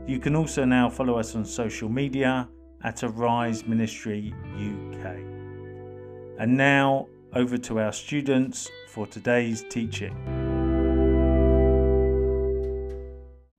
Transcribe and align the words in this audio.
You 0.05 0.20
can 0.20 0.38
also 0.38 0.63
now 0.63 0.90
follow 0.90 1.20
us 1.20 1.35
on 1.35 1.43
social 1.43 1.90
media 1.90 2.48
at 2.85 3.04
Arise 3.04 3.65
Ministry 3.65 4.34
UK. 4.55 5.18
And 6.40 6.55
now 6.55 7.09
over 7.34 7.57
to 7.57 7.79
our 7.79 7.91
students 7.91 8.71
for 8.88 9.05
today's 9.05 9.65
teaching. 9.70 10.15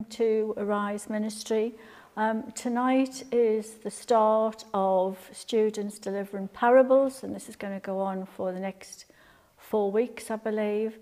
To 0.09 0.55
Arise 0.57 1.07
Ministry. 1.07 1.75
Um, 2.17 2.51
tonight 2.51 3.23
is 3.31 3.75
the 3.75 3.91
start 3.91 4.65
of 4.73 5.17
students 5.31 5.99
delivering 5.99 6.49
parables, 6.49 7.23
and 7.23 7.33
this 7.35 7.47
is 7.47 7.55
going 7.55 7.73
to 7.73 7.79
go 7.79 7.99
on 7.99 8.25
for 8.25 8.51
the 8.51 8.59
next 8.59 9.05
four 9.57 9.91
weeks, 9.91 10.29
I 10.29 10.35
believe. 10.35 10.97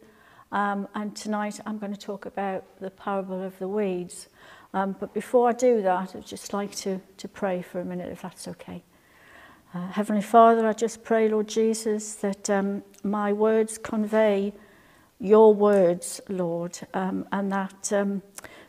Um, 0.52 0.88
and 0.94 1.16
tonight 1.16 1.59
I'm 1.66 1.80
going 1.80 1.94
to 1.94 2.00
talk 2.00 2.25
about 2.25 2.66
the 2.80 2.91
parable 2.91 3.41
of 3.41 3.58
the 3.58 3.67
weeds. 3.67 4.28
Um, 4.73 4.95
but 5.00 5.13
before 5.13 5.50
I 5.50 5.53
do 5.53 5.81
that, 5.81 6.16
I'd 6.16 6.25
just 6.25 6.53
like 6.53 6.75
to, 6.78 7.02
to 7.17 7.28
pray 7.28 7.61
for 7.61 7.80
a 7.80 7.85
minute, 7.85 8.11
if 8.11 8.22
that's 8.22 8.47
okay. 8.50 8.83
Uh, 9.73 9.88
Heavenly 9.88 10.22
Father, 10.22 10.67
I 10.67 10.73
just 10.73 11.03
pray, 11.03 11.30
Lord 11.30 11.47
Jesus, 11.47 12.16
that 12.16 12.50
um, 12.50 12.83
my 13.03 13.33
words 13.33 13.78
convey 13.78 14.53
your 15.19 15.53
words, 15.53 16.22
Lord, 16.30 16.78
um, 16.94 17.28
and 17.31 17.52
that 17.52 17.91
um, 17.91 18.22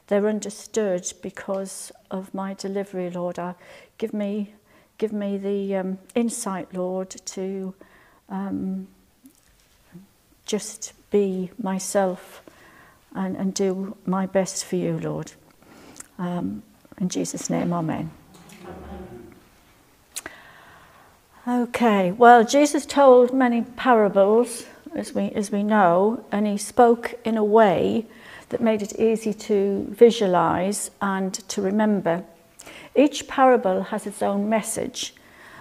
they're 0.09 0.27
understood 0.27 1.13
because 1.23 1.93
of 2.11 2.35
my 2.35 2.55
delivery, 2.55 3.11
Lord. 3.11 3.39
I, 3.39 3.55
give 3.99 4.13
me, 4.13 4.55
give 4.97 5.13
me 5.13 5.37
the 5.39 5.77
um, 5.77 5.99
insight, 6.15 6.75
Lord, 6.75 7.11
to 7.11 7.75
um, 8.29 8.89
just 10.47 10.95
be 11.11 11.51
myself 11.63 12.43
and, 13.15 13.37
and 13.37 13.55
do 13.55 13.97
my 14.07 14.27
best 14.27 14.65
for 14.65 14.77
you, 14.77 14.99
Lord. 14.99 15.33
Um, 16.19 16.63
in 16.99 17.09
Jesus' 17.09 17.49
name, 17.49 17.73
Amen. 17.73 18.11
Okay, 21.47 22.13
well, 22.13 22.45
Jesus 22.45 22.85
told 22.85 23.33
many 23.33 23.63
parables, 23.63 24.67
as 24.95 25.15
we, 25.15 25.31
as 25.31 25.51
we 25.51 25.63
know, 25.63 26.25
and 26.31 26.47
he 26.47 26.57
spoke 26.59 27.15
in 27.25 27.37
a 27.37 27.45
way 27.45 28.07
that 28.49 28.61
made 28.61 28.83
it 28.83 28.99
easy 28.99 29.35
to 29.35 29.87
visualize 29.91 30.91
and 31.01 31.35
to 31.49 31.63
remember. 31.63 32.25
Each 32.95 33.29
parable 33.29 33.83
has 33.85 34.07
its 34.07 34.23
own 34.23 34.49
message, 34.49 35.15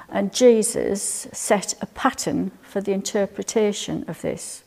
and 0.10 0.34
Jesus 0.34 1.28
set 1.34 1.76
a 1.82 1.86
pattern 1.88 2.52
for 2.62 2.82
the 2.82 2.94
interpretation 2.94 4.06
of 4.08 4.22
this. 4.22 4.64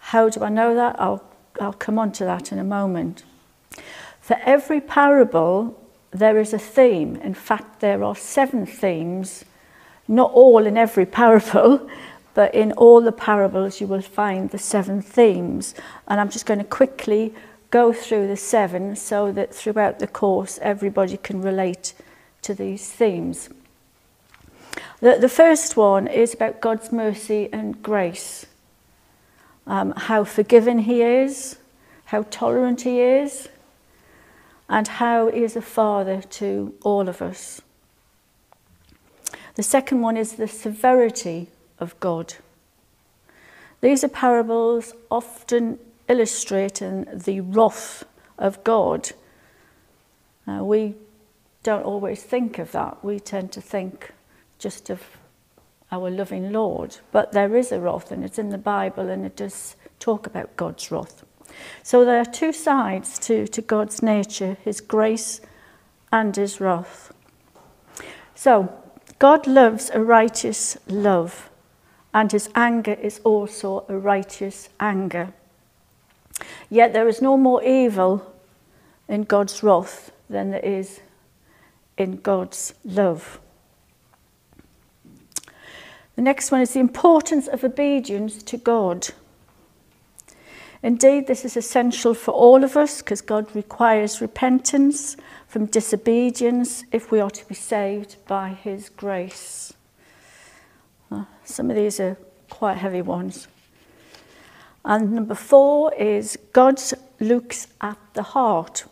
How 0.00 0.28
do 0.28 0.42
I 0.42 0.48
know 0.48 0.74
that? 0.74 1.00
I'll, 1.00 1.24
I'll 1.60 1.72
come 1.72 1.98
on 1.98 2.12
to 2.12 2.24
that 2.24 2.52
in 2.52 2.58
a 2.58 2.64
moment. 2.64 3.24
For 4.20 4.36
every 4.44 4.80
parable, 4.80 5.80
there 6.10 6.38
is 6.38 6.52
a 6.52 6.58
theme. 6.58 7.16
In 7.16 7.34
fact, 7.34 7.80
there 7.80 8.02
are 8.04 8.16
seven 8.16 8.66
themes, 8.66 9.44
not 10.08 10.30
all 10.32 10.66
in 10.66 10.76
every 10.76 11.06
parable, 11.22 11.88
but 12.34 12.54
in 12.54 12.72
all 12.72 13.00
the 13.00 13.12
parables 13.12 13.80
you 13.80 13.86
will 13.86 14.02
find 14.02 14.50
the 14.50 14.58
seven 14.58 15.00
themes. 15.00 15.74
And 16.08 16.20
I'm 16.20 16.30
just 16.30 16.46
going 16.46 16.58
to 16.58 16.64
quickly 16.64 17.32
go 17.70 17.92
through 17.92 18.28
the 18.28 18.36
seven 18.36 18.94
so 18.96 19.32
that 19.32 19.54
throughout 19.54 19.98
the 19.98 20.06
course 20.06 20.58
everybody 20.62 21.16
can 21.16 21.40
relate 21.40 21.94
to 22.42 22.54
these 22.54 22.90
themes. 22.90 23.48
The, 25.00 25.18
the 25.20 25.28
first 25.28 25.76
one 25.76 26.06
is 26.06 26.34
about 26.34 26.60
God's 26.60 26.92
mercy 26.92 27.48
and 27.52 27.82
grace, 27.82 28.46
um, 29.66 29.92
how 29.96 30.24
forgiving 30.24 30.80
He 30.80 31.02
is, 31.02 31.56
how 32.06 32.22
tolerant 32.30 32.82
He 32.82 33.00
is, 33.00 33.48
and 34.68 34.88
how 34.88 35.30
He 35.30 35.44
is 35.44 35.56
a 35.56 35.62
Father 35.62 36.22
to 36.22 36.74
all 36.82 37.08
of 37.08 37.22
us. 37.22 37.60
The 39.54 39.62
second 39.62 40.00
one 40.00 40.16
is 40.16 40.32
the 40.32 40.48
severity 40.48 41.48
of 41.78 41.98
God. 42.00 42.34
These 43.80 44.04
are 44.04 44.08
parables 44.08 44.94
often 45.10 45.78
illustrating 46.08 47.06
the 47.12 47.40
wrath 47.40 48.04
of 48.38 48.62
God. 48.64 49.10
We 50.46 50.94
don't 51.62 51.84
always 51.84 52.22
think 52.22 52.58
of 52.58 52.72
that. 52.72 53.04
We 53.04 53.20
tend 53.20 53.52
to 53.52 53.60
think 53.60 54.12
just 54.58 54.90
of 54.90 55.02
our 55.90 56.10
loving 56.10 56.52
Lord. 56.52 56.96
But 57.12 57.32
there 57.32 57.56
is 57.56 57.72
a 57.72 57.80
wrath, 57.80 58.10
and 58.10 58.24
it's 58.24 58.38
in 58.38 58.50
the 58.50 58.58
Bible, 58.58 59.08
and 59.08 59.24
it 59.24 59.36
does 59.36 59.76
talk 59.98 60.26
about 60.26 60.56
God's 60.56 60.90
wrath. 60.90 61.24
So 61.82 62.04
there 62.04 62.18
are 62.18 62.24
two 62.24 62.52
sides 62.52 63.18
to, 63.20 63.46
to 63.48 63.62
God's 63.62 64.02
nature 64.02 64.56
his 64.64 64.80
grace 64.80 65.40
and 66.10 66.34
his 66.34 66.60
wrath. 66.60 67.12
So, 68.34 68.72
God 69.18 69.46
loves 69.46 69.90
a 69.94 70.02
righteous 70.02 70.76
love 70.88 71.48
and 72.14 72.30
his 72.30 72.48
anger 72.54 72.92
is 72.92 73.20
also 73.24 73.84
a 73.88 73.98
righteous 73.98 74.68
anger. 74.78 75.34
Yet 76.70 76.92
there 76.92 77.08
is 77.08 77.20
no 77.20 77.36
more 77.36 77.62
evil 77.62 78.32
in 79.08 79.24
God's 79.24 79.62
wrath 79.62 80.12
than 80.30 80.52
there 80.52 80.60
is 80.60 81.00
in 81.98 82.16
God's 82.16 82.72
love. 82.84 83.40
The 86.14 86.22
next 86.22 86.52
one 86.52 86.60
is 86.60 86.72
the 86.72 86.80
importance 86.80 87.48
of 87.48 87.64
obedience 87.64 88.42
to 88.44 88.56
God. 88.56 89.08
Indeed, 90.80 91.26
this 91.26 91.44
is 91.44 91.56
essential 91.56 92.14
for 92.14 92.32
all 92.32 92.62
of 92.62 92.76
us 92.76 93.02
because 93.02 93.22
God 93.22 93.54
requires 93.56 94.20
repentance 94.20 95.16
from 95.48 95.66
disobedience 95.66 96.84
if 96.92 97.10
we 97.10 97.18
are 97.20 97.30
to 97.30 97.48
be 97.48 97.54
saved 97.54 98.16
by 98.28 98.50
His 98.50 98.90
grace. 98.90 99.72
Some 101.44 101.70
of 101.70 101.76
these 101.76 102.00
are 102.00 102.16
quite 102.50 102.78
heavy 102.78 103.02
ones. 103.02 103.48
And 104.84 105.12
number 105.12 105.34
four 105.34 105.94
is 105.94 106.38
God 106.52 106.80
looks 107.20 107.68
at 107.80 107.98
the 108.14 108.22
heart. 108.22 108.84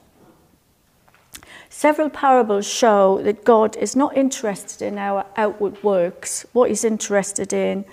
Several 1.68 2.10
parables 2.10 2.66
show 2.66 3.20
that 3.22 3.44
God 3.44 3.76
is 3.76 3.96
not 3.96 4.16
interested 4.16 4.82
in 4.86 4.98
our 4.98 5.26
outward 5.36 5.82
works. 5.82 6.46
What 6.52 6.68
he's 6.68 6.84
interested 6.84 7.52
in 7.52 7.84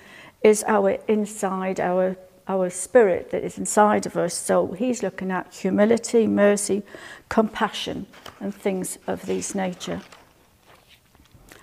is 0.44 0.64
our 0.68 0.92
inside, 1.08 1.80
our, 1.80 2.16
our 2.48 2.70
spirit 2.70 3.32
that 3.32 3.44
is 3.44 3.58
inside 3.58 4.06
of 4.06 4.16
us. 4.16 4.34
So 4.34 4.68
he's 4.74 5.02
looking 5.02 5.32
at 5.32 5.54
humility, 5.54 6.28
mercy, 6.28 6.84
compassion, 7.30 8.06
and 8.40 8.54
things 8.54 8.98
of 9.08 9.26
this 9.26 9.56
nature. 9.56 10.02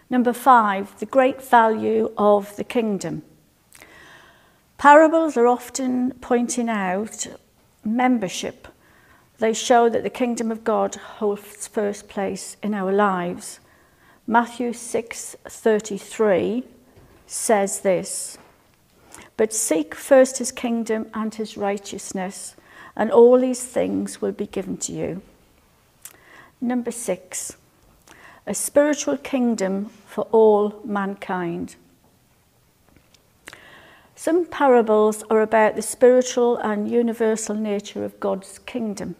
Number 0.08 0.32
five, 0.32 0.99
the 0.99 1.06
great 1.06 1.43
value 1.43 2.12
of 2.17 2.55
the 2.56 2.64
kingdom. 2.64 3.23
Parables 4.79 5.37
are 5.37 5.47
often 5.47 6.12
pointing 6.20 6.69
out 6.69 7.26
membership. 7.85 8.69
They 9.38 9.53
show 9.53 9.88
that 9.88 10.03
the 10.03 10.11
kingdom 10.11 10.53
of 10.53 10.64
God 10.64 10.94
holds 10.94 11.67
first 11.67 12.08
place 12.08 12.56
in 12.62 12.73
our 12.73 12.93
lives. 12.93 13.61
Matthew 14.26 14.73
6:33 14.73 16.64
says 17.26 17.81
this: 17.81 18.38
"But 19.37 19.53
seek 19.53 19.94
first 19.94 20.38
his 20.38 20.53
kingdom 20.53 21.11
and 21.14 21.35
his 21.35 21.56
righteousness, 21.56 22.55
and 22.94 23.11
all 23.11 23.38
these 23.38 23.64
things 23.64 24.20
will 24.20 24.32
be 24.32 24.47
given 24.47 24.76
to 24.79 24.93
you." 24.93 25.23
Number 26.61 26.91
6 26.91 27.56
a 28.46 28.54
spiritual 28.54 29.16
kingdom 29.16 29.87
for 30.06 30.22
all 30.31 30.81
mankind. 30.84 31.75
Some 34.14 34.46
parables 34.46 35.25
are 35.28 35.43
about 35.43 35.75
the 35.75 35.82
spiritual 35.82 36.56
and 36.58 36.90
universal 36.90 37.54
nature 37.54 38.04
of 38.04 38.19
God's 38.20 38.58
kingdom. 38.60 39.16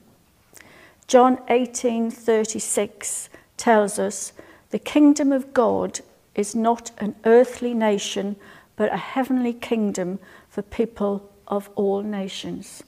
John 1.07 1.39
18:36 1.49 3.29
tells 3.57 3.99
us 3.99 4.33
The 4.71 4.79
kingdom 4.79 5.33
of 5.33 5.53
God 5.53 6.01
is 6.35 6.55
not 6.55 6.91
an 6.99 7.15
earthly 7.25 7.75
nation, 7.75 8.37
but 8.75 8.93
a 8.93 8.97
heavenly 8.97 9.53
kingdom 9.53 10.19
for 10.49 10.63
people 10.63 11.31
of 11.47 11.71
all 11.77 12.03
nations. 12.03 12.83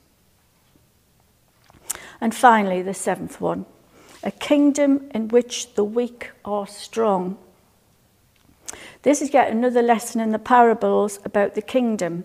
And 2.20 2.34
finally, 2.34 2.82
the 2.82 2.94
seventh 2.94 3.40
one 3.40 3.64
a 4.28 4.30
kingdom 4.30 5.08
in 5.14 5.26
which 5.28 5.72
the 5.72 5.82
weak 5.82 6.32
are 6.44 6.66
strong. 6.66 7.38
This 9.00 9.22
is 9.22 9.32
yet 9.32 9.50
another 9.50 9.80
lesson 9.80 10.20
in 10.20 10.32
the 10.32 10.38
parables 10.38 11.18
about 11.24 11.54
the 11.54 11.62
kingdom. 11.62 12.24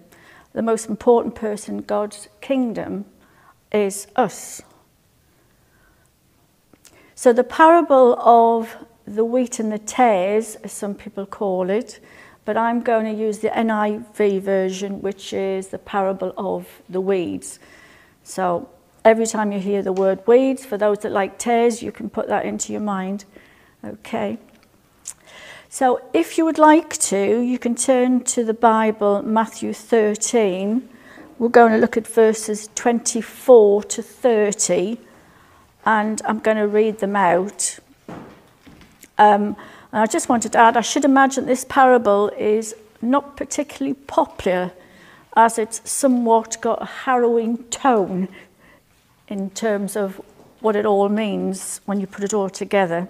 The 0.52 0.62
most 0.62 0.90
important 0.90 1.34
person 1.34 1.78
in 1.78 1.84
God's 1.84 2.28
kingdom 2.42 3.06
is 3.72 4.08
us. 4.18 4.62
So, 7.16 7.32
the 7.32 7.46
parable 7.46 8.20
of 8.20 8.76
the 9.06 9.24
wheat 9.24 9.62
and 9.62 9.72
the 9.72 9.80
tares, 9.80 10.56
as 10.56 10.74
some 10.74 10.96
people 10.96 11.26
call 11.26 11.70
it, 11.70 12.02
but 12.44 12.58
I'm 12.58 12.82
going 12.82 13.06
to 13.06 13.14
use 13.14 13.40
the 13.40 13.48
NIV 13.48 14.42
version, 14.42 15.02
which 15.02 15.32
is 15.32 15.68
the 15.68 15.80
parable 15.80 16.34
of 16.36 16.68
the 16.90 17.00
weeds. 17.00 17.60
So, 18.24 18.68
every 19.06 19.26
time 19.26 19.52
you 19.52 19.60
hear 19.60 19.82
the 19.82 19.94
word 19.94 20.26
weeds, 20.26 20.66
for 20.66 20.78
those 20.78 21.00
that 21.00 21.12
like 21.12 21.38
tares, 21.38 21.82
you 21.82 21.92
can 21.92 22.10
put 22.10 22.28
that 22.28 22.46
into 22.46 22.72
your 22.72 22.82
mind. 22.82 23.26
Okay. 23.84 24.38
So 25.70 26.02
if 26.14 26.38
you 26.38 26.46
would 26.46 26.60
like 26.60 26.98
to, 26.98 27.42
you 27.42 27.58
can 27.58 27.76
turn 27.76 28.24
to 28.26 28.44
the 28.44 28.54
Bible, 28.54 29.24
Matthew 29.24 29.74
13. 29.74 30.88
We're 31.40 31.50
going 31.50 31.72
to 31.72 31.80
look 31.80 31.98
at 31.98 32.08
verses 32.08 32.70
24 32.76 33.84
to 33.84 34.02
30, 34.04 35.00
and 35.86 36.22
I'm 36.26 36.40
going 36.40 36.58
to 36.58 36.68
read 36.68 37.00
them 37.00 37.16
out. 37.16 37.80
Um, 39.18 39.58
and 39.92 40.02
I 40.02 40.06
just 40.06 40.30
wanted 40.30 40.52
to 40.54 40.60
add, 40.60 40.78
I 40.78 40.82
should 40.82 41.06
imagine 41.06 41.46
this 41.46 41.66
parable 41.68 42.30
is 42.38 42.76
not 43.02 43.36
particularly 43.36 43.96
popular 43.96 44.72
as 45.36 45.58
it's 45.58 45.82
somewhat 45.90 46.58
got 46.62 46.82
a 46.82 46.86
harrowing 46.86 47.64
tone 47.66 48.28
in 49.28 49.50
terms 49.52 49.96
of 49.96 50.22
what 50.60 50.76
it 50.76 50.86
all 50.86 51.10
means 51.10 51.82
when 51.86 52.00
you 52.00 52.08
put 52.08 52.24
it 52.24 52.34
all 52.34 52.50
together. 52.50 53.08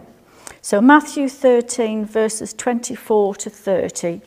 So, 0.61 0.81
Matthew 0.81 1.29
13, 1.29 2.05
verses 2.05 2.53
24 2.53 3.35
to 3.35 3.49
30. 3.49 4.21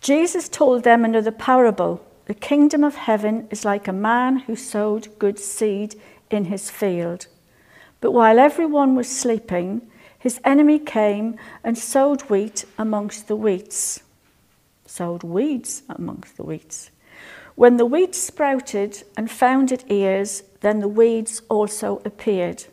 Jesus 0.00 0.48
told 0.48 0.82
them 0.82 1.04
another 1.04 1.30
parable. 1.30 2.04
The 2.26 2.34
kingdom 2.34 2.82
of 2.82 2.94
heaven 2.94 3.46
is 3.50 3.64
like 3.64 3.86
a 3.86 3.92
man 3.92 4.40
who 4.40 4.56
sowed 4.56 5.18
good 5.18 5.38
seed 5.38 5.94
in 6.30 6.46
his 6.46 6.70
field. 6.70 7.26
But 8.00 8.12
while 8.12 8.38
everyone 8.38 8.96
was 8.96 9.08
sleeping, 9.08 9.82
his 10.18 10.40
enemy 10.44 10.78
came 10.78 11.36
and 11.64 11.76
sowed 11.76 12.22
wheat 12.22 12.64
amongst 12.78 13.28
the 13.28 13.36
wheats. 13.36 14.02
Sowed 14.86 15.24
weeds 15.24 15.82
amongst 15.88 16.36
the 16.36 16.44
wheats. 16.44 16.91
When 17.54 17.76
the 17.76 17.86
wheat 17.86 18.14
sprouted 18.14 19.02
and 19.16 19.30
found 19.30 19.72
it 19.72 19.84
ears, 19.88 20.42
then 20.60 20.80
the 20.80 20.88
weeds 20.88 21.42
also 21.48 22.00
appeared. 22.04 22.64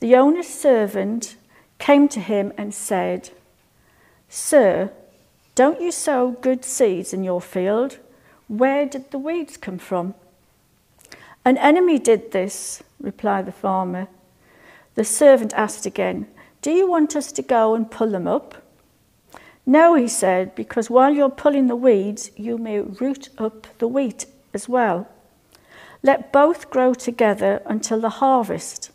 The 0.00 0.16
owner's 0.16 0.48
servant 0.48 1.36
came 1.78 2.08
to 2.08 2.20
him 2.20 2.52
and 2.56 2.74
said, 2.74 3.30
Sir, 4.28 4.90
don't 5.54 5.80
you 5.80 5.92
sow 5.92 6.32
good 6.32 6.64
seeds 6.64 7.12
in 7.12 7.22
your 7.22 7.40
field? 7.40 7.98
Where 8.48 8.84
did 8.86 9.10
the 9.10 9.18
weeds 9.18 9.56
come 9.56 9.78
from? 9.78 10.14
An 11.44 11.56
enemy 11.58 11.98
did 11.98 12.32
this, 12.32 12.82
replied 13.00 13.46
the 13.46 13.52
farmer. 13.52 14.08
The 14.94 15.04
servant 15.04 15.52
asked 15.54 15.86
again, 15.86 16.26
Do 16.62 16.70
you 16.70 16.88
want 16.88 17.14
us 17.14 17.30
to 17.32 17.42
go 17.42 17.74
and 17.74 17.90
pull 17.90 18.10
them 18.10 18.26
up? 18.26 18.63
No, 19.66 19.94
he 19.94 20.08
said, 20.08 20.54
because 20.54 20.90
while 20.90 21.14
you're 21.14 21.30
pulling 21.30 21.68
the 21.68 21.76
weeds, 21.76 22.30
you 22.36 22.58
may 22.58 22.80
root 22.80 23.30
up 23.38 23.66
the 23.78 23.88
wheat 23.88 24.26
as 24.52 24.68
well. 24.68 25.08
Let 26.02 26.32
both 26.32 26.68
grow 26.68 26.92
together 26.92 27.62
until 27.64 27.98
the 28.00 28.10
harvest. 28.20 28.90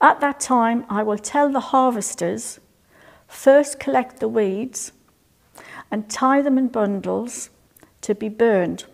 At 0.00 0.20
that 0.20 0.38
time, 0.38 0.86
I 0.88 1.02
will 1.02 1.18
tell 1.18 1.50
the 1.50 1.60
harvesters 1.60 2.60
first 3.26 3.80
collect 3.80 4.20
the 4.20 4.28
weeds 4.28 4.92
and 5.90 6.08
tie 6.08 6.42
them 6.42 6.58
in 6.58 6.68
bundles 6.68 7.50
to 8.02 8.14
be 8.14 8.28
burned. 8.28 8.84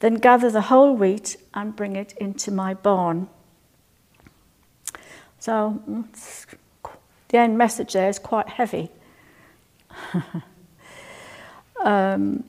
Then 0.00 0.14
gather 0.14 0.50
the 0.50 0.62
whole 0.62 0.94
wheat 0.94 1.36
and 1.54 1.76
bring 1.76 1.96
it 1.96 2.12
into 2.18 2.50
my 2.50 2.74
barn. 2.74 3.28
So, 5.38 5.80
mm, 5.88 6.06
the 7.28 7.38
end 7.38 7.56
message 7.56 7.94
there 7.94 8.08
is 8.08 8.18
quite 8.18 8.48
heavy. 8.50 8.90
um, 11.84 12.44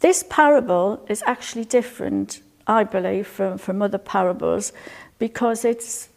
this 0.00 0.24
parable 0.28 1.04
is 1.08 1.22
actually 1.26 1.64
different, 1.64 2.40
I 2.66 2.84
believe, 2.84 3.26
from, 3.26 3.58
from 3.58 3.82
other 3.82 3.98
parables 3.98 4.72
because 5.18 5.64
it's, 5.64 6.08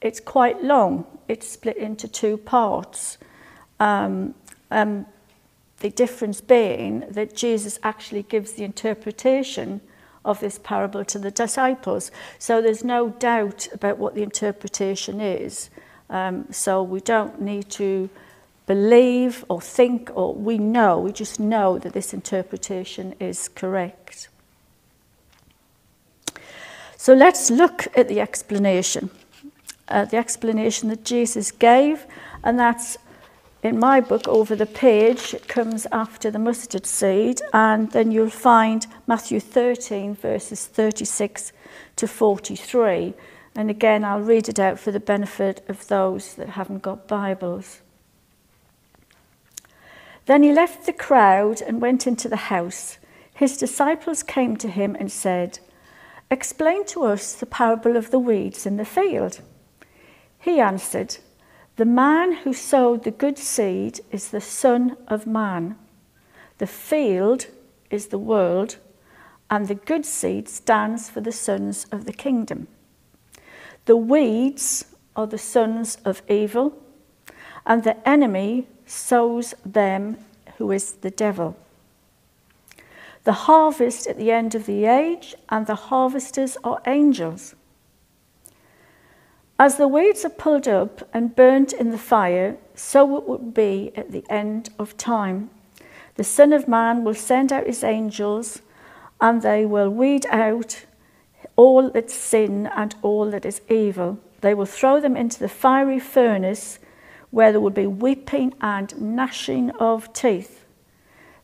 it's 0.00 0.20
quite 0.20 0.62
long. 0.62 1.06
It's 1.28 1.48
split 1.48 1.76
into 1.76 2.06
two 2.06 2.36
parts. 2.36 3.18
Um, 3.80 4.34
um, 4.70 5.06
the 5.80 5.90
difference 5.90 6.40
being 6.40 7.00
that 7.10 7.34
Jesus 7.34 7.78
actually 7.82 8.22
gives 8.22 8.52
the 8.52 8.64
interpretation 8.64 9.80
of 10.24 10.40
this 10.40 10.58
parable 10.58 11.04
to 11.04 11.18
the 11.18 11.30
disciples. 11.30 12.10
So 12.38 12.62
there's 12.62 12.84
no 12.84 13.10
doubt 13.10 13.68
about 13.72 13.98
what 13.98 14.14
the 14.14 14.22
interpretation 14.22 15.20
is. 15.20 15.70
Um, 16.08 16.46
so 16.50 16.82
we 16.82 17.00
don't 17.00 17.40
need 17.40 17.68
to 17.70 18.08
believe 18.66 19.44
or 19.48 19.60
think 19.60 20.10
or 20.14 20.34
we 20.34 20.58
know, 20.58 20.98
we 20.98 21.12
just 21.12 21.38
know 21.38 21.78
that 21.78 21.92
this 21.92 22.14
interpretation 22.14 23.14
is 23.20 23.48
correct. 23.48 24.28
So 26.96 27.12
let's 27.12 27.50
look 27.50 27.86
at 27.96 28.08
the 28.08 28.20
explanation. 28.20 29.10
Uh, 29.88 30.06
the 30.06 30.16
explanation 30.16 30.88
that 30.88 31.04
Jesus 31.04 31.50
gave, 31.50 32.06
and 32.42 32.58
that's 32.58 32.96
in 33.62 33.78
my 33.78 34.00
book 34.00 34.26
over 34.28 34.56
the 34.56 34.66
page. 34.66 35.34
It 35.34 35.46
comes 35.48 35.86
after 35.92 36.30
the 36.30 36.38
mustard 36.38 36.86
seed, 36.86 37.42
and 37.52 37.90
then 37.90 38.10
you'll 38.10 38.30
find 38.30 38.86
Matthew 39.06 39.40
13, 39.40 40.14
verses 40.14 40.66
36 40.66 41.52
to 41.96 42.06
43. 42.06 43.14
And 43.56 43.70
again, 43.70 44.04
I'll 44.04 44.20
read 44.20 44.48
it 44.48 44.58
out 44.58 44.78
for 44.78 44.90
the 44.90 45.00
benefit 45.00 45.64
of 45.68 45.86
those 45.88 46.34
that 46.34 46.50
haven't 46.50 46.82
got 46.82 47.06
Bibles. 47.06 47.80
Then 50.26 50.42
he 50.42 50.52
left 50.52 50.86
the 50.86 50.92
crowd 50.92 51.60
and 51.60 51.80
went 51.80 52.06
into 52.06 52.28
the 52.28 52.36
house. 52.36 52.98
His 53.34 53.56
disciples 53.56 54.22
came 54.22 54.56
to 54.58 54.68
him 54.68 54.96
and 54.98 55.10
said, 55.10 55.58
Explain 56.30 56.86
to 56.86 57.04
us 57.04 57.34
the 57.34 57.46
parable 57.46 57.96
of 57.96 58.10
the 58.10 58.18
weeds 58.18 58.64
in 58.64 58.76
the 58.76 58.84
field. 58.84 59.40
He 60.38 60.60
answered, 60.60 61.18
The 61.76 61.84
man 61.84 62.32
who 62.32 62.52
sowed 62.52 63.04
the 63.04 63.10
good 63.10 63.38
seed 63.38 64.00
is 64.10 64.28
the 64.28 64.40
Son 64.40 64.96
of 65.08 65.26
Man. 65.26 65.76
The 66.58 66.66
field 66.66 67.46
is 67.90 68.06
the 68.06 68.18
world, 68.18 68.76
and 69.50 69.68
the 69.68 69.74
good 69.74 70.06
seed 70.06 70.48
stands 70.48 71.10
for 71.10 71.20
the 71.20 71.32
sons 71.32 71.86
of 71.92 72.06
the 72.06 72.12
kingdom. 72.12 72.68
The 73.84 73.96
weeds 73.96 74.86
are 75.14 75.26
the 75.26 75.38
sons 75.38 75.98
of 76.04 76.22
evil, 76.28 76.78
and 77.66 77.84
the 77.84 78.08
enemy 78.08 78.66
sows 78.86 79.54
them 79.64 80.18
who 80.58 80.70
is 80.70 80.92
the 80.92 81.10
devil. 81.10 81.56
The 83.24 83.32
harvest 83.32 84.06
at 84.06 84.18
the 84.18 84.30
end 84.30 84.54
of 84.54 84.66
the 84.66 84.84
age, 84.84 85.34
and 85.48 85.66
the 85.66 85.74
harvesters 85.74 86.56
are 86.62 86.82
angels. 86.86 87.54
As 89.58 89.76
the 89.76 89.88
weeds 89.88 90.24
are 90.24 90.30
pulled 90.30 90.68
up 90.68 91.08
and 91.14 91.34
burnt 91.34 91.72
in 91.72 91.90
the 91.90 91.98
fire, 91.98 92.56
so 92.74 93.16
it 93.16 93.26
will 93.26 93.38
be 93.38 93.92
at 93.96 94.10
the 94.10 94.24
end 94.28 94.70
of 94.78 94.96
time. 94.96 95.48
The 96.16 96.24
Son 96.24 96.52
of 96.52 96.68
Man 96.68 97.02
will 97.04 97.14
send 97.14 97.52
out 97.52 97.66
his 97.66 97.82
angels, 97.82 98.60
and 99.20 99.42
they 99.42 99.64
will 99.64 99.88
weed 99.88 100.26
out 100.28 100.84
all 101.56 101.88
that's 101.88 102.14
sin 102.14 102.68
and 102.76 102.94
all 103.00 103.30
that 103.30 103.46
is 103.46 103.60
evil. 103.70 104.18
They 104.40 104.54
will 104.54 104.66
throw 104.66 105.00
them 105.00 105.16
into 105.16 105.38
the 105.38 105.48
fiery 105.48 106.00
furnace 106.00 106.78
where 107.34 107.50
there 107.50 107.60
will 107.60 107.68
be 107.68 107.84
weeping 107.84 108.54
and 108.60 108.96
gnashing 109.00 109.68
of 109.72 110.12
teeth. 110.12 110.64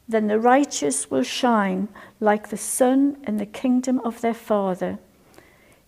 Then 0.08 0.28
the 0.28 0.38
righteous 0.38 1.10
will 1.10 1.24
shine 1.24 1.88
like 2.20 2.48
the 2.48 2.56
sun 2.56 3.16
in 3.26 3.38
the 3.38 3.46
kingdom 3.46 4.00
of 4.04 4.20
their 4.20 4.34
Father. 4.34 5.00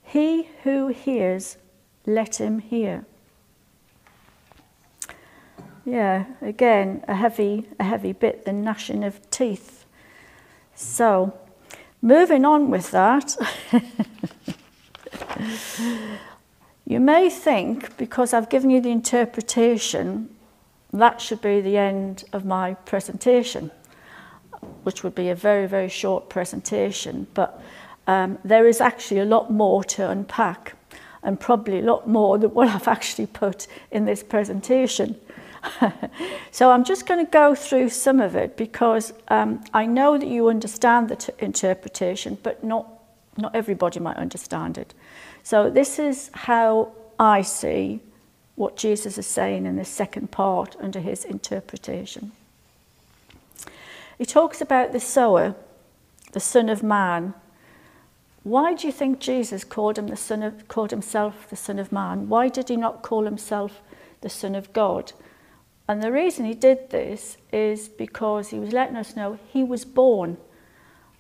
He 0.03 0.49
who 0.65 0.89
hears, 0.89 1.57
let 2.05 2.41
him 2.41 2.59
hear. 2.59 3.05
Yeah, 5.85 6.25
again, 6.41 7.05
a 7.07 7.15
heavy, 7.15 7.69
a 7.79 7.85
heavy 7.85 8.13
bit, 8.13 8.45
the 8.45 8.53
gnashing 8.53 9.05
of 9.05 9.31
teeth. 9.31 9.85
So, 10.75 11.39
moving 12.01 12.45
on 12.45 12.71
with 12.71 12.91
that. 12.91 13.37
You 16.85 17.01
may 17.01 17.31
think, 17.31 17.97
because 17.97 18.35
I've 18.35 18.49
given 18.49 18.71
you 18.71 18.81
the 18.81 18.91
interpretation, 18.91 20.35
that 20.93 21.21
should 21.21 21.41
be 21.41 21.61
the 21.61 21.77
end 21.77 22.25
of 22.33 22.45
my 22.45 22.75
presentation, 22.75 23.71
which 24.83 25.03
would 25.03 25.15
be 25.15 25.29
a 25.29 25.35
very, 25.35 25.67
very 25.67 25.89
short 25.89 26.29
presentation. 26.29 27.27
But 27.35 27.63
um, 28.07 28.39
there 28.45 28.67
is 28.67 28.81
actually 28.81 29.21
a 29.21 29.25
lot 29.25 29.51
more 29.51 29.85
to 29.85 30.11
unpack 30.11 30.75
and 31.23 31.39
probably 31.39 31.79
a 31.79 31.83
lot 31.83 32.09
more 32.09 32.37
than 32.37 32.51
what 32.51 32.69
I've 32.69 32.89
actually 32.89 33.27
put 33.27 33.67
in 33.91 34.05
this 34.05 34.23
presentation. 34.23 35.19
so 36.51 36.73
I'm 36.73 36.85
just 36.85 37.07
going 37.07 37.25
to 37.25 37.31
go 37.31 37.55
through 37.55 37.91
some 37.91 38.21
of 38.21 38.35
it 38.35 38.57
because 38.57 39.13
um, 39.29 39.63
I 39.73 39.87
know 39.87 40.19
that 40.19 40.27
you 40.27 40.49
understand 40.49 41.09
the 41.09 41.35
interpretation, 41.39 42.39
but 42.43 42.65
not, 42.65 42.89
not 43.37 43.55
everybody 43.55 44.01
might 44.01 44.17
understand 44.17 44.79
it. 44.79 44.95
So 45.43 45.71
this 45.71 45.99
is 45.99 46.31
how 46.33 46.93
I 47.19 47.43
see 47.43 48.01
what 48.55 48.77
Jesus 48.77 49.19
is 49.19 49.27
saying 49.27 49.67
in 49.67 49.77
the 49.77 49.85
second 49.85 50.31
part 50.31 50.77
under 50.81 51.01
his 51.01 51.25
interpretation. 51.25 52.33
He 54.19 54.25
talks 54.25 54.61
about 54.61 54.93
the 54.93 55.01
sower, 55.01 55.55
the 56.33 56.41
son 56.41 56.69
of 56.69 56.83
man. 56.83 57.35
Why 58.45 58.75
do 58.75 58.87
you 58.87 58.93
think 58.93 59.19
Jesus 59.19 59.65
called 59.65 59.99
him 59.99 60.09
the 60.09 60.17
son 60.17 60.43
of 60.43 60.69
called 60.69 60.91
himself 60.91 61.49
the 61.49 61.57
son 61.57 61.79
of 61.79 61.93
man? 61.93 62.29
Why 62.29 62.49
did 62.49 62.69
he 62.69 62.77
not 62.77 63.03
call 63.03 63.25
himself 63.25 63.81
the 64.21 64.31
son 64.31 64.55
of 64.55 64.73
God? 64.73 65.13
And 65.89 66.03
the 66.03 66.13
reason 66.13 66.45
he 66.45 66.55
did 66.55 66.91
this 66.91 67.37
is 67.53 67.89
because 67.89 68.51
he 68.51 68.59
was 68.59 68.73
letting 68.73 68.97
us 68.97 69.17
know 69.17 69.39
he 69.49 69.65
was 69.65 69.85
born 69.85 70.37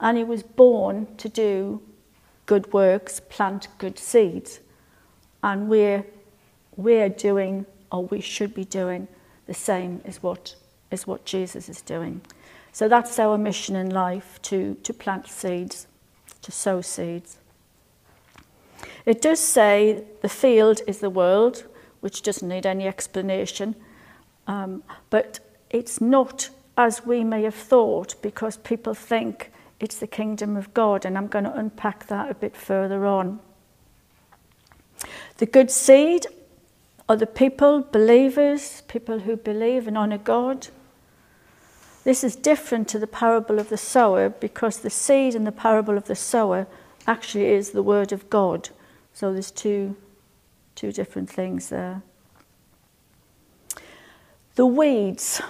and 0.00 0.16
he 0.16 0.24
was 0.24 0.42
born 0.42 1.08
to 1.16 1.28
do 1.28 1.82
good 2.46 2.72
works, 2.72 3.20
plant 3.20 3.68
good 3.78 3.98
seeds. 3.98 4.60
And 5.42 5.68
we're, 5.68 6.04
we're 6.76 7.08
doing, 7.08 7.66
or 7.90 8.04
we 8.04 8.20
should 8.20 8.54
be 8.54 8.64
doing, 8.64 9.08
the 9.46 9.54
same 9.54 10.00
as 10.04 10.22
what, 10.22 10.54
as 10.90 11.06
what 11.06 11.24
Jesus 11.24 11.68
is 11.68 11.82
doing. 11.82 12.20
So 12.72 12.88
that's 12.88 13.18
our 13.18 13.36
mission 13.36 13.76
in 13.76 13.90
life 13.90 14.40
to, 14.42 14.76
to 14.82 14.94
plant 14.94 15.28
seeds, 15.28 15.86
to 16.40 16.52
sow 16.52 16.80
seeds. 16.80 17.38
It 19.04 19.20
does 19.20 19.40
say 19.40 20.04
the 20.22 20.28
field 20.28 20.80
is 20.86 20.98
the 20.98 21.10
world, 21.10 21.64
which 22.00 22.22
doesn't 22.22 22.48
need 22.48 22.66
any 22.66 22.86
explanation, 22.86 23.74
um, 24.46 24.82
but 25.10 25.40
it's 25.70 26.00
not 26.00 26.50
as 26.76 27.04
we 27.04 27.22
may 27.22 27.42
have 27.42 27.54
thought 27.54 28.14
because 28.22 28.56
people 28.58 28.94
think 28.94 29.50
it's 29.82 29.98
the 29.98 30.06
kingdom 30.06 30.56
of 30.56 30.72
God, 30.72 31.04
and 31.04 31.18
I'm 31.18 31.26
going 31.26 31.44
to 31.44 31.54
unpack 31.54 32.06
that 32.06 32.30
a 32.30 32.34
bit 32.34 32.56
further 32.56 33.04
on. 33.04 33.40
The 35.38 35.46
good 35.46 35.72
seed 35.72 36.26
are 37.08 37.16
the 37.16 37.26
people, 37.26 37.80
believers, 37.82 38.82
people 38.86 39.20
who 39.20 39.36
believe 39.36 39.88
and 39.88 39.98
honour 39.98 40.18
God. 40.18 40.68
This 42.04 42.22
is 42.22 42.36
different 42.36 42.86
to 42.88 43.00
the 43.00 43.08
parable 43.08 43.58
of 43.58 43.70
the 43.70 43.76
sower 43.76 44.28
because 44.28 44.78
the 44.78 44.90
seed 44.90 45.34
in 45.34 45.42
the 45.42 45.52
parable 45.52 45.96
of 45.96 46.04
the 46.04 46.14
sower 46.14 46.68
actually 47.06 47.46
is 47.46 47.70
the 47.70 47.82
word 47.82 48.12
of 48.12 48.30
God. 48.30 48.68
So 49.12 49.32
there's 49.32 49.50
two, 49.50 49.96
two 50.76 50.92
different 50.92 51.28
things 51.28 51.70
there. 51.70 52.02
The 54.54 54.66
weeds. 54.66 55.42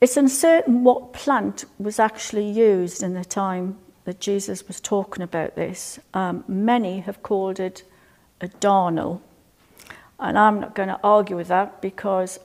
It's 0.00 0.16
uncertain 0.16 0.84
what 0.84 1.12
plant 1.12 1.64
was 1.78 1.98
actually 1.98 2.50
used 2.50 3.02
in 3.02 3.14
the 3.14 3.24
time 3.24 3.78
that 4.04 4.20
Jesus 4.20 4.66
was 4.68 4.80
talking 4.80 5.22
about 5.22 5.56
this. 5.56 5.98
Um, 6.12 6.44
many 6.46 7.00
have 7.00 7.22
called 7.22 7.58
it 7.58 7.82
a 8.40 8.48
darnel. 8.48 9.20
And 10.20 10.38
I'm 10.38 10.60
not 10.60 10.74
going 10.74 10.88
to 10.88 11.00
argue 11.02 11.36
with 11.36 11.48
that 11.48 11.80
because 11.80 12.38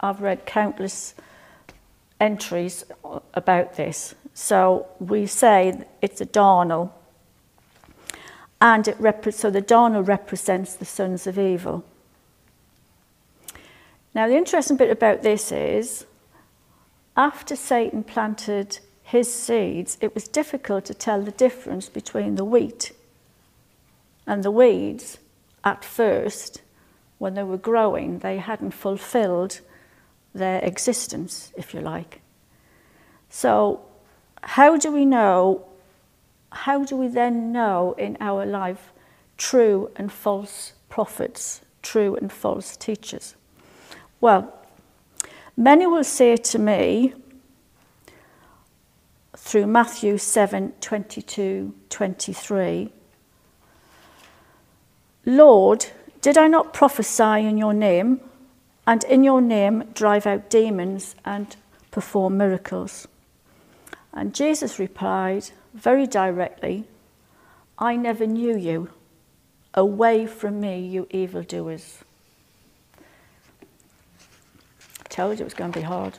I've 0.00 0.20
read 0.20 0.46
countless 0.46 1.14
entries 2.18 2.84
about 3.34 3.76
this. 3.76 4.14
So 4.32 4.86
we 4.98 5.26
say 5.26 5.84
it's 6.00 6.20
a 6.20 6.26
darnel. 6.26 6.90
And 8.60 8.88
it 8.88 9.34
so 9.34 9.50
the 9.50 9.60
darnel 9.60 10.06
represents 10.06 10.74
the 10.74 10.86
sons 10.86 11.26
of 11.26 11.38
evil. 11.38 11.84
Now, 14.14 14.26
the 14.26 14.36
interesting 14.36 14.78
bit 14.78 14.90
about 14.90 15.22
this 15.22 15.52
is 15.52 16.06
after 17.16 17.56
Satan 17.56 18.04
planted 18.04 18.78
his 19.02 19.32
seeds, 19.32 19.96
it 20.00 20.14
was 20.14 20.28
difficult 20.28 20.84
to 20.86 20.94
tell 20.94 21.22
the 21.22 21.30
difference 21.30 21.88
between 21.88 22.34
the 22.34 22.44
wheat 22.44 22.92
and 24.26 24.42
the 24.42 24.50
weeds 24.50 25.18
at 25.64 25.84
first. 25.84 26.62
When 27.18 27.34
they 27.34 27.42
were 27.42 27.56
growing, 27.56 28.18
they 28.18 28.38
hadn't 28.38 28.72
fulfilled 28.72 29.60
their 30.34 30.60
existence, 30.60 31.52
if 31.56 31.72
you 31.72 31.80
like. 31.80 32.20
So, 33.30 33.80
how 34.42 34.76
do 34.76 34.92
we 34.92 35.06
know? 35.06 35.66
How 36.50 36.84
do 36.84 36.96
we 36.96 37.08
then 37.08 37.52
know 37.52 37.94
in 37.98 38.16
our 38.20 38.44
life 38.44 38.92
true 39.38 39.90
and 39.96 40.12
false 40.12 40.74
prophets, 40.88 41.62
true 41.82 42.16
and 42.16 42.30
false 42.30 42.76
teachers? 42.76 43.34
Well, 44.20 44.55
Many 45.56 45.86
will 45.86 46.04
say 46.04 46.36
to 46.36 46.58
me 46.58 47.14
through 49.34 49.66
Matthew 49.66 50.18
7 50.18 50.74
22 50.82 51.74
23, 51.88 52.92
Lord, 55.24 55.86
did 56.20 56.36
I 56.36 56.46
not 56.46 56.74
prophesy 56.74 57.46
in 57.46 57.56
your 57.56 57.72
name, 57.72 58.20
and 58.86 59.02
in 59.04 59.24
your 59.24 59.40
name 59.40 59.84
drive 59.94 60.26
out 60.26 60.50
demons 60.50 61.14
and 61.24 61.56
perform 61.90 62.36
miracles? 62.36 63.08
And 64.12 64.34
Jesus 64.34 64.78
replied 64.78 65.50
very 65.72 66.06
directly, 66.06 66.84
I 67.78 67.96
never 67.96 68.26
knew 68.26 68.56
you. 68.56 68.90
Away 69.72 70.26
from 70.26 70.60
me, 70.60 70.80
you 70.86 71.06
evildoers. 71.10 72.04
Told 75.16 75.38
you 75.38 75.44
it 75.44 75.44
was 75.44 75.54
going 75.54 75.72
to 75.72 75.78
be 75.78 75.84
hard. 75.84 76.18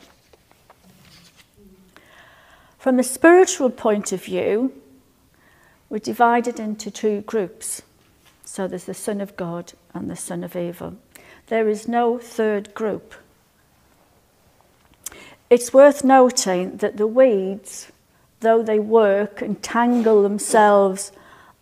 From 2.78 2.96
the 2.96 3.04
spiritual 3.04 3.70
point 3.70 4.10
of 4.10 4.24
view, 4.24 4.72
we're 5.88 5.98
divided 6.00 6.58
into 6.58 6.90
two 6.90 7.20
groups. 7.20 7.82
So 8.44 8.66
there's 8.66 8.86
the 8.86 8.94
Son 8.94 9.20
of 9.20 9.36
God 9.36 9.72
and 9.94 10.10
the 10.10 10.16
Son 10.16 10.42
of 10.42 10.56
Evil. 10.56 10.96
There 11.46 11.68
is 11.68 11.86
no 11.86 12.18
third 12.18 12.74
group. 12.74 13.14
It's 15.48 15.72
worth 15.72 16.02
noting 16.02 16.78
that 16.78 16.96
the 16.96 17.06
weeds, 17.06 17.92
though 18.40 18.64
they 18.64 18.80
work 18.80 19.40
and 19.40 19.62
tangle 19.62 20.24
themselves 20.24 21.12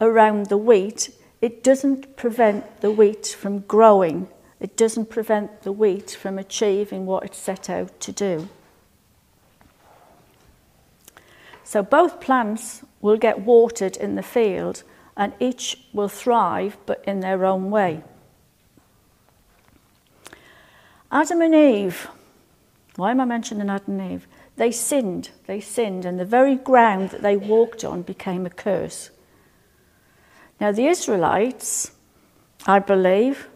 around 0.00 0.46
the 0.46 0.56
wheat, 0.56 1.10
it 1.42 1.62
doesn't 1.62 2.16
prevent 2.16 2.80
the 2.80 2.90
wheat 2.90 3.26
from 3.38 3.58
growing 3.60 4.28
it 4.60 4.76
doesn't 4.76 5.10
prevent 5.10 5.62
the 5.62 5.72
wheat 5.72 6.10
from 6.10 6.38
achieving 6.38 7.06
what 7.06 7.24
it's 7.24 7.38
set 7.38 7.68
out 7.68 7.98
to 8.00 8.12
do. 8.12 8.48
So 11.64 11.82
both 11.82 12.20
plants 12.20 12.82
will 13.00 13.16
get 13.16 13.40
watered 13.40 13.96
in 13.96 14.14
the 14.14 14.22
field 14.22 14.82
and 15.16 15.32
each 15.40 15.78
will 15.92 16.08
thrive 16.08 16.76
but 16.86 17.02
in 17.06 17.20
their 17.20 17.44
own 17.44 17.70
way. 17.70 18.02
Adam 21.10 21.40
and 21.40 21.54
Eve, 21.54 22.08
why 22.96 23.10
am 23.10 23.20
I 23.20 23.24
mentioning 23.24 23.68
Adam 23.68 24.00
and 24.00 24.12
Eve? 24.12 24.26
They 24.56 24.72
sinned, 24.72 25.30
they 25.46 25.60
sinned, 25.60 26.04
and 26.04 26.18
the 26.18 26.24
very 26.24 26.56
ground 26.56 27.10
that 27.10 27.22
they 27.22 27.36
walked 27.36 27.84
on 27.84 28.02
became 28.02 28.46
a 28.46 28.50
curse. 28.50 29.10
Now, 30.60 30.72
the 30.72 30.86
Israelites, 30.86 31.92
I 32.66 32.78
believe, 32.78 33.48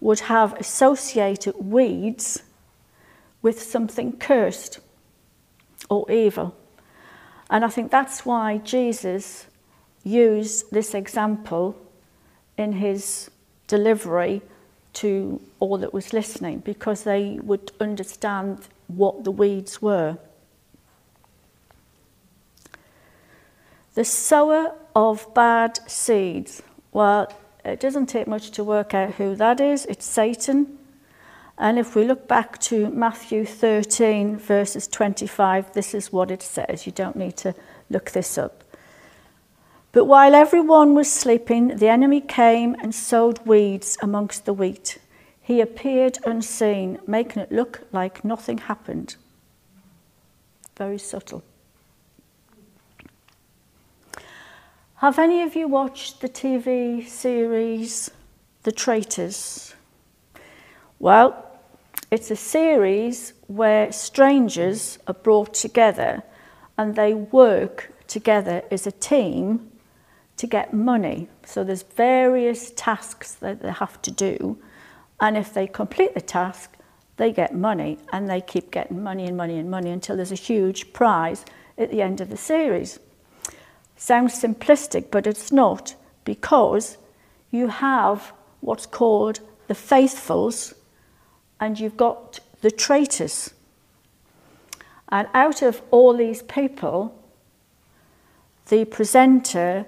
would 0.00 0.20
have 0.20 0.54
associated 0.54 1.54
weeds 1.58 2.42
with 3.42 3.62
something 3.62 4.16
cursed 4.16 4.80
or 5.88 6.10
evil. 6.10 6.56
And 7.50 7.64
I 7.64 7.68
think 7.68 7.90
that's 7.90 8.24
why 8.24 8.58
Jesus 8.58 9.46
used 10.04 10.70
this 10.70 10.94
example 10.94 11.76
in 12.56 12.72
his 12.72 13.30
delivery 13.66 14.42
to 14.92 15.40
all 15.58 15.78
that 15.78 15.92
was 15.92 16.12
listening 16.12 16.58
because 16.58 17.04
they 17.04 17.38
would 17.42 17.70
understand 17.80 18.68
what 18.88 19.24
the 19.24 19.30
weeds 19.30 19.80
were. 19.80 20.16
The 23.94 24.04
sower 24.04 24.74
of 24.94 25.32
bad 25.34 25.78
seeds. 25.90 26.62
Well, 26.92 27.32
it 27.64 27.80
doesn't 27.80 28.06
take 28.06 28.26
much 28.26 28.50
to 28.52 28.64
work 28.64 28.94
out 28.94 29.14
who 29.14 29.34
that 29.36 29.60
is. 29.60 29.86
It's 29.86 30.06
Satan. 30.06 30.78
And 31.58 31.78
if 31.78 31.94
we 31.94 32.04
look 32.04 32.26
back 32.26 32.58
to 32.62 32.88
Matthew 32.88 33.44
13, 33.44 34.38
verses 34.38 34.88
25, 34.88 35.74
this 35.74 35.92
is 35.92 36.10
what 36.10 36.30
it 36.30 36.42
says. 36.42 36.86
You 36.86 36.92
don't 36.92 37.16
need 37.16 37.36
to 37.38 37.54
look 37.90 38.12
this 38.12 38.38
up. 38.38 38.64
But 39.92 40.06
while 40.06 40.34
everyone 40.34 40.94
was 40.94 41.12
sleeping, 41.12 41.76
the 41.76 41.88
enemy 41.88 42.20
came 42.20 42.76
and 42.80 42.94
sowed 42.94 43.44
weeds 43.46 43.98
amongst 44.00 44.46
the 44.46 44.54
wheat. 44.54 44.98
He 45.42 45.60
appeared 45.60 46.18
unseen, 46.24 46.98
making 47.06 47.42
it 47.42 47.52
look 47.52 47.86
like 47.92 48.24
nothing 48.24 48.58
happened. 48.58 49.16
Very 50.76 50.98
subtle. 50.98 51.42
Have 55.00 55.18
any 55.18 55.40
of 55.40 55.56
you 55.56 55.66
watched 55.66 56.20
the 56.20 56.28
TV 56.28 57.08
series 57.08 58.10
The 58.64 58.70
Traitors? 58.70 59.74
Well, 60.98 61.58
it's 62.10 62.30
a 62.30 62.36
series 62.36 63.32
where 63.46 63.92
strangers 63.92 64.98
are 65.06 65.14
brought 65.14 65.54
together 65.54 66.22
and 66.76 66.96
they 66.96 67.14
work 67.14 67.90
together 68.08 68.62
as 68.70 68.86
a 68.86 68.92
team 68.92 69.70
to 70.36 70.46
get 70.46 70.74
money. 70.74 71.28
So 71.46 71.64
there's 71.64 71.82
various 71.82 72.70
tasks 72.72 73.32
that 73.36 73.62
they 73.62 73.72
have 73.72 74.02
to 74.02 74.10
do. 74.10 74.58
And 75.18 75.34
if 75.34 75.54
they 75.54 75.66
complete 75.66 76.12
the 76.12 76.20
task, 76.20 76.76
they 77.16 77.32
get 77.32 77.54
money 77.54 77.96
and 78.12 78.28
they 78.28 78.42
keep 78.42 78.70
getting 78.70 79.02
money 79.02 79.24
and 79.24 79.34
money 79.34 79.58
and 79.58 79.70
money 79.70 79.92
until 79.92 80.16
there's 80.16 80.30
a 80.30 80.34
huge 80.34 80.92
prize 80.92 81.46
at 81.78 81.90
the 81.90 82.02
end 82.02 82.20
of 82.20 82.28
the 82.28 82.36
series. 82.36 82.98
Sounds 84.00 84.32
simplistic, 84.32 85.10
but 85.10 85.26
it's 85.26 85.52
not 85.52 85.94
because 86.24 86.96
you 87.50 87.68
have 87.68 88.32
what's 88.62 88.86
called 88.86 89.40
the 89.68 89.74
faithfuls 89.74 90.72
and 91.60 91.78
you've 91.78 91.98
got 91.98 92.40
the 92.62 92.70
traitors. 92.70 93.52
And 95.10 95.28
out 95.34 95.60
of 95.60 95.82
all 95.90 96.16
these 96.16 96.40
people, 96.40 97.14
the 98.70 98.86
presenter 98.86 99.84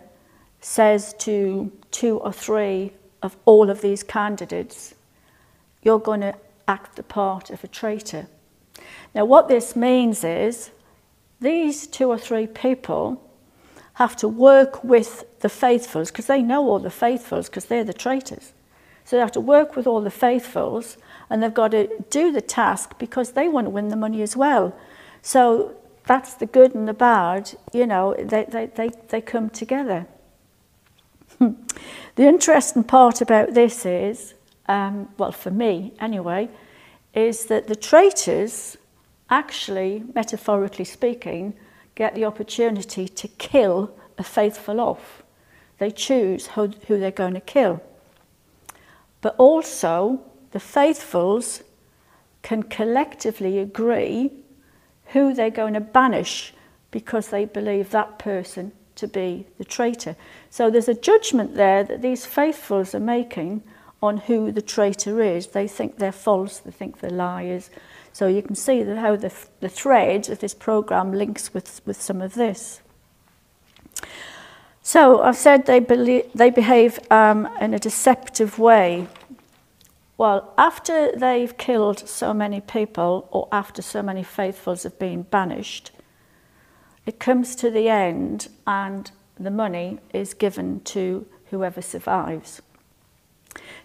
says 0.60 1.14
to 1.20 1.72
two 1.90 2.18
or 2.18 2.34
three 2.34 2.92
of 3.22 3.34
all 3.46 3.70
of 3.70 3.80
these 3.80 4.02
candidates, 4.02 4.94
you're 5.82 5.98
going 5.98 6.20
to 6.20 6.34
act 6.68 6.96
the 6.96 7.02
part 7.02 7.48
of 7.48 7.64
a 7.64 7.68
traitor. 7.68 8.26
Now, 9.14 9.24
what 9.24 9.48
this 9.48 9.74
means 9.74 10.22
is 10.22 10.70
these 11.40 11.86
two 11.86 12.10
or 12.10 12.18
three 12.18 12.46
people 12.46 13.18
have 14.02 14.16
to 14.16 14.26
work 14.26 14.82
with 14.82 15.24
the 15.40 15.48
faithfuls 15.48 16.10
because 16.10 16.26
they 16.26 16.42
know 16.42 16.68
all 16.68 16.80
the 16.80 16.90
faithfuls 16.90 17.48
because 17.48 17.66
they're 17.66 17.84
the 17.84 17.92
traitors. 17.92 18.52
So 19.04 19.16
they 19.16 19.20
have 19.20 19.32
to 19.32 19.40
work 19.40 19.76
with 19.76 19.86
all 19.86 20.00
the 20.00 20.10
faithfuls 20.10 20.96
and 21.30 21.40
they've 21.40 21.54
got 21.54 21.70
to 21.70 21.88
do 22.10 22.32
the 22.32 22.40
task 22.40 22.98
because 22.98 23.32
they 23.32 23.48
want 23.48 23.66
to 23.66 23.70
win 23.70 23.88
the 23.88 23.96
money 23.96 24.20
as 24.20 24.36
well. 24.36 24.76
So 25.22 25.76
that's 26.04 26.34
the 26.34 26.46
good 26.46 26.74
and 26.74 26.88
the 26.88 26.94
bad, 26.94 27.52
you 27.72 27.86
know, 27.86 28.14
they, 28.18 28.44
they, 28.44 28.66
they, 28.66 28.90
they 29.08 29.20
come 29.20 29.50
together. 29.50 30.06
the 31.38 31.54
interesting 32.16 32.82
part 32.82 33.20
about 33.20 33.54
this 33.54 33.86
is, 33.86 34.34
um, 34.66 35.08
well, 35.16 35.32
for 35.32 35.52
me 35.52 35.92
anyway, 36.00 36.48
is 37.14 37.46
that 37.46 37.68
the 37.68 37.76
traitors 37.76 38.76
actually, 39.30 40.02
metaphorically 40.12 40.84
speaking, 40.84 41.54
get 41.94 42.14
the 42.14 42.24
opportunity 42.24 43.08
to 43.08 43.28
kill 43.28 43.94
a 44.18 44.22
faithful 44.24 44.80
off. 44.80 45.22
They 45.78 45.90
choose 45.90 46.48
who, 46.48 46.68
who 46.86 46.98
they're 46.98 47.10
going 47.10 47.34
to 47.34 47.40
kill. 47.40 47.82
But 49.20 49.34
also, 49.36 50.20
the 50.52 50.60
faithfuls 50.60 51.62
can 52.42 52.62
collectively 52.62 53.58
agree 53.58 54.30
who 55.06 55.34
they're 55.34 55.50
going 55.50 55.74
to 55.74 55.80
banish 55.80 56.52
because 56.90 57.28
they 57.28 57.44
believe 57.44 57.90
that 57.90 58.18
person 58.18 58.72
to 58.96 59.08
be 59.08 59.46
the 59.58 59.64
traitor. 59.64 60.16
So 60.50 60.70
there's 60.70 60.88
a 60.88 60.94
judgment 60.94 61.54
there 61.54 61.82
that 61.84 62.02
these 62.02 62.26
faithfuls 62.26 62.94
are 62.94 63.00
making 63.00 63.62
on 64.02 64.18
who 64.18 64.52
the 64.52 64.62
traitor 64.62 65.22
is. 65.22 65.48
They 65.48 65.68
think 65.68 65.98
they're 65.98 66.12
false, 66.12 66.58
they 66.58 66.70
think 66.70 67.00
they're 67.00 67.10
liars. 67.10 67.70
So 68.12 68.26
you 68.26 68.42
can 68.42 68.54
see 68.54 68.82
that 68.82 68.98
how 68.98 69.16
the, 69.16 69.32
the 69.60 69.68
thread 69.68 70.28
of 70.28 70.40
this 70.40 70.54
program 70.54 71.12
links 71.12 71.54
with, 71.54 71.80
with 71.86 72.00
some 72.00 72.20
of 72.20 72.34
this. 72.34 72.82
So 74.82 75.22
I've 75.22 75.36
said 75.36 75.66
they, 75.66 75.80
believe, 75.80 76.24
they 76.34 76.50
behave 76.50 76.98
um, 77.10 77.48
in 77.60 77.72
a 77.72 77.78
deceptive 77.78 78.58
way. 78.58 79.06
Well, 80.18 80.52
after 80.58 81.12
they've 81.16 81.56
killed 81.56 82.06
so 82.08 82.34
many 82.34 82.60
people, 82.60 83.28
or 83.30 83.48
after 83.50 83.80
so 83.80 84.02
many 84.02 84.22
faithfuls 84.22 84.82
have 84.82 84.98
been 84.98 85.22
banished, 85.22 85.90
it 87.06 87.18
comes 87.18 87.56
to 87.56 87.70
the 87.70 87.88
end 87.88 88.48
and 88.66 89.10
the 89.38 89.50
money 89.50 89.98
is 90.12 90.34
given 90.34 90.80
to 90.80 91.26
whoever 91.50 91.80
survives. 91.80 92.60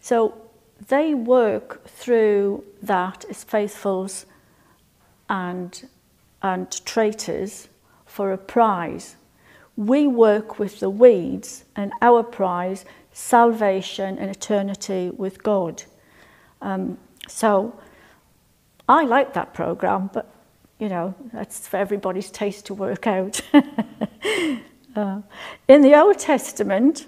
So 0.02 0.40
they 0.86 1.14
work 1.14 1.86
through 1.88 2.64
that 2.82 3.26
as 3.30 3.44
faithfuls 3.44 4.26
and, 5.30 5.88
and 6.42 6.86
traitors 6.86 7.68
for 8.06 8.32
a 8.32 8.38
prize. 8.38 9.16
We 9.76 10.08
work 10.08 10.58
with 10.58 10.80
the 10.80 10.90
weeds, 10.90 11.66
and 11.76 11.92
our 12.02 12.24
prize, 12.24 12.86
salvation 13.12 14.18
and 14.18 14.30
eternity 14.30 15.12
with 15.16 15.44
God. 15.44 15.84
Um, 16.62 16.98
so 17.28 17.80
I 18.90 19.04
like 19.04 19.34
that 19.34 19.54
program, 19.54 20.10
but 20.14 20.34
you 20.80 20.90
know, 20.90 21.16
that's 21.34 21.68
for 21.68 21.78
everybody's 21.78 22.30
taste 22.30 22.68
to 22.68 22.74
work 22.74 23.08
out. 23.08 23.42
uh, 24.96 25.22
in 25.68 25.82
the 25.82 25.96
Old 25.96 26.20
Testament, 26.20 27.08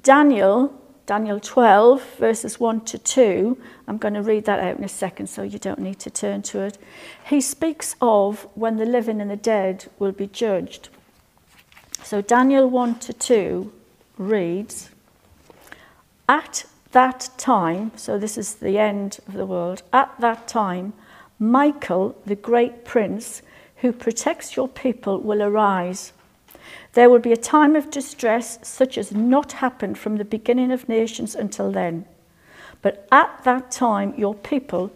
Daniel 0.00 0.80
Daniel 1.06 1.38
12, 1.38 2.16
verses 2.16 2.58
1 2.58 2.80
to 2.86 2.98
2. 2.98 3.58
I'm 3.86 3.98
going 3.98 4.14
to 4.14 4.22
read 4.22 4.46
that 4.46 4.58
out 4.58 4.78
in 4.78 4.84
a 4.84 4.88
second, 4.88 5.26
so 5.26 5.42
you 5.42 5.58
don't 5.58 5.80
need 5.80 5.98
to 6.00 6.10
turn 6.10 6.40
to 6.42 6.60
it. 6.60 6.78
He 7.26 7.42
speaks 7.42 7.94
of 8.00 8.48
when 8.54 8.78
the 8.78 8.86
living 8.86 9.20
and 9.20 9.30
the 9.30 9.36
dead 9.36 9.86
will 9.98 10.12
be 10.12 10.26
judged. 10.26 10.88
So 12.02 12.22
Daniel 12.22 12.70
1 12.70 12.98
to 13.00 13.12
2 13.12 13.72
reads 14.16 14.90
At 16.26 16.64
that 16.92 17.28
time, 17.36 17.92
so 17.96 18.18
this 18.18 18.38
is 18.38 18.54
the 18.54 18.78
end 18.78 19.18
of 19.28 19.34
the 19.34 19.46
world, 19.46 19.82
at 19.92 20.14
that 20.20 20.48
time, 20.48 20.94
Michael, 21.38 22.16
the 22.24 22.36
great 22.36 22.84
prince 22.86 23.42
who 23.78 23.92
protects 23.92 24.56
your 24.56 24.68
people, 24.68 25.20
will 25.20 25.42
arise 25.42 26.14
there 26.94 27.10
will 27.10 27.18
be 27.18 27.32
a 27.32 27.36
time 27.36 27.76
of 27.76 27.90
distress 27.90 28.58
such 28.62 28.96
as 28.96 29.12
not 29.12 29.52
happened 29.52 29.98
from 29.98 30.16
the 30.16 30.24
beginning 30.24 30.70
of 30.70 30.88
nations 30.88 31.34
until 31.34 31.70
then. 31.70 32.04
But 32.82 33.08
at 33.10 33.42
that 33.44 33.70
time, 33.70 34.14
your 34.16 34.34
people, 34.34 34.92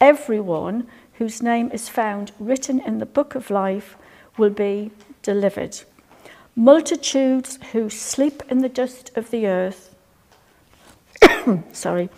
everyone 0.00 0.86
whose 1.14 1.42
name 1.42 1.70
is 1.72 1.88
found 1.88 2.32
written 2.38 2.80
in 2.80 2.98
the 2.98 3.06
book 3.06 3.34
of 3.34 3.50
life, 3.50 3.96
will 4.38 4.50
be 4.50 4.90
delivered. 5.22 5.80
Multitudes 6.54 7.58
who 7.72 7.88
sleep 7.90 8.42
in 8.48 8.58
the 8.58 8.68
dust 8.68 9.10
of 9.16 9.30
the 9.30 9.46
earth, 9.46 9.94
sorry, 11.72 12.10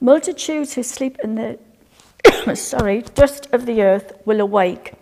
multitudes 0.00 0.74
who 0.74 0.82
sleep 0.82 1.18
in 1.22 1.34
the 1.34 1.58
sorry, 2.56 3.02
dust 3.14 3.48
of 3.52 3.66
the 3.66 3.82
earth 3.82 4.12
will 4.24 4.40
awake, 4.40 4.94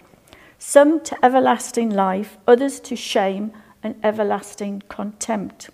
some 0.60 1.00
to 1.00 1.24
everlasting 1.24 1.88
life, 1.88 2.36
others 2.46 2.80
to 2.80 2.94
shame 2.94 3.50
and 3.82 3.96
everlasting 4.04 4.82
contempt. 4.90 5.70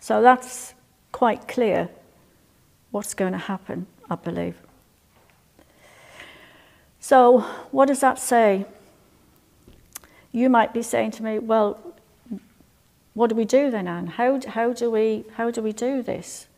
So 0.00 0.20
that's 0.20 0.74
quite 1.12 1.46
clear 1.46 1.88
what's 2.90 3.14
going 3.14 3.32
to 3.32 3.38
happen, 3.38 3.86
I 4.10 4.16
believe. 4.16 4.56
So, 6.98 7.40
what 7.70 7.86
does 7.86 8.00
that 8.00 8.18
say? 8.18 8.66
You 10.32 10.50
might 10.50 10.74
be 10.74 10.82
saying 10.82 11.12
to 11.12 11.22
me, 11.22 11.38
well, 11.38 11.78
what 13.14 13.30
do 13.30 13.36
we 13.36 13.44
do 13.44 13.70
then, 13.70 13.86
Anne? 13.86 14.08
How, 14.08 14.40
how, 14.48 14.72
do 14.72 14.90
we, 14.90 15.24
how 15.34 15.52
do 15.52 15.62
we 15.62 15.72
do 15.72 16.02
this? 16.02 16.48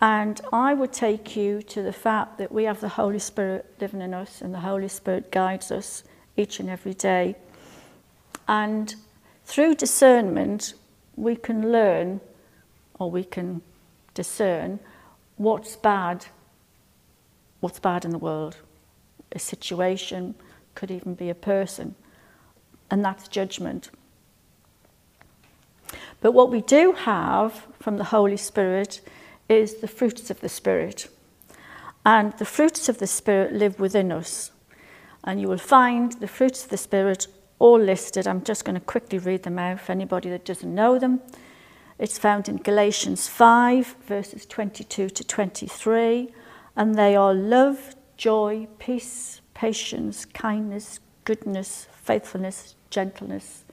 And 0.00 0.40
I 0.50 0.72
would 0.72 0.92
take 0.92 1.36
you 1.36 1.60
to 1.62 1.82
the 1.82 1.92
fact 1.92 2.38
that 2.38 2.50
we 2.50 2.64
have 2.64 2.80
the 2.80 2.88
Holy 2.88 3.18
Spirit 3.18 3.66
living 3.80 4.00
in 4.00 4.14
us, 4.14 4.40
and 4.40 4.54
the 4.54 4.60
Holy 4.60 4.88
Spirit 4.88 5.30
guides 5.30 5.70
us 5.70 6.04
each 6.36 6.58
and 6.58 6.70
every 6.70 6.94
day. 6.94 7.36
And 8.48 8.94
through 9.44 9.74
discernment, 9.74 10.74
we 11.16 11.36
can 11.36 11.70
learn 11.70 12.20
or 12.98 13.10
we 13.10 13.24
can 13.24 13.60
discern 14.14 14.80
what's 15.36 15.76
bad, 15.76 16.26
what's 17.60 17.78
bad 17.78 18.04
in 18.04 18.10
the 18.10 18.18
world. 18.18 18.56
A 19.32 19.38
situation 19.38 20.34
could 20.74 20.90
even 20.90 21.14
be 21.14 21.28
a 21.28 21.34
person, 21.34 21.94
and 22.90 23.04
that's 23.04 23.28
judgment. 23.28 23.90
But 26.20 26.32
what 26.32 26.50
we 26.50 26.62
do 26.62 26.92
have 26.92 27.66
from 27.78 27.98
the 27.98 28.04
Holy 28.04 28.36
Spirit 28.36 29.00
is 29.50 29.76
the 29.76 29.88
fruits 29.88 30.30
of 30.30 30.40
the 30.40 30.48
Spirit. 30.48 31.08
And 32.06 32.32
the 32.38 32.44
fruits 32.44 32.88
of 32.88 32.98
the 32.98 33.06
Spirit 33.06 33.52
live 33.52 33.80
within 33.80 34.12
us. 34.12 34.52
And 35.24 35.40
you 35.40 35.48
will 35.48 35.58
find 35.58 36.12
the 36.12 36.28
fruits 36.28 36.64
of 36.64 36.70
the 36.70 36.76
Spirit 36.76 37.26
all 37.58 37.78
listed. 37.78 38.26
I'm 38.26 38.42
just 38.42 38.64
going 38.64 38.76
to 38.76 38.80
quickly 38.80 39.18
read 39.18 39.42
them 39.42 39.58
out 39.58 39.80
for 39.80 39.92
anybody 39.92 40.30
that 40.30 40.44
doesn't 40.44 40.74
know 40.74 40.98
them. 40.98 41.20
It's 41.98 42.16
found 42.16 42.48
in 42.48 42.56
Galatians 42.56 43.28
5, 43.28 43.96
verses 44.06 44.46
22 44.46 45.10
to 45.10 45.24
23, 45.24 46.32
and 46.74 46.94
they 46.94 47.14
are 47.14 47.34
love, 47.34 47.94
joy, 48.16 48.68
peace, 48.78 49.42
patience, 49.52 50.24
kindness, 50.24 51.00
goodness, 51.24 51.88
faithfulness, 51.92 52.76
gentleness, 52.88 53.64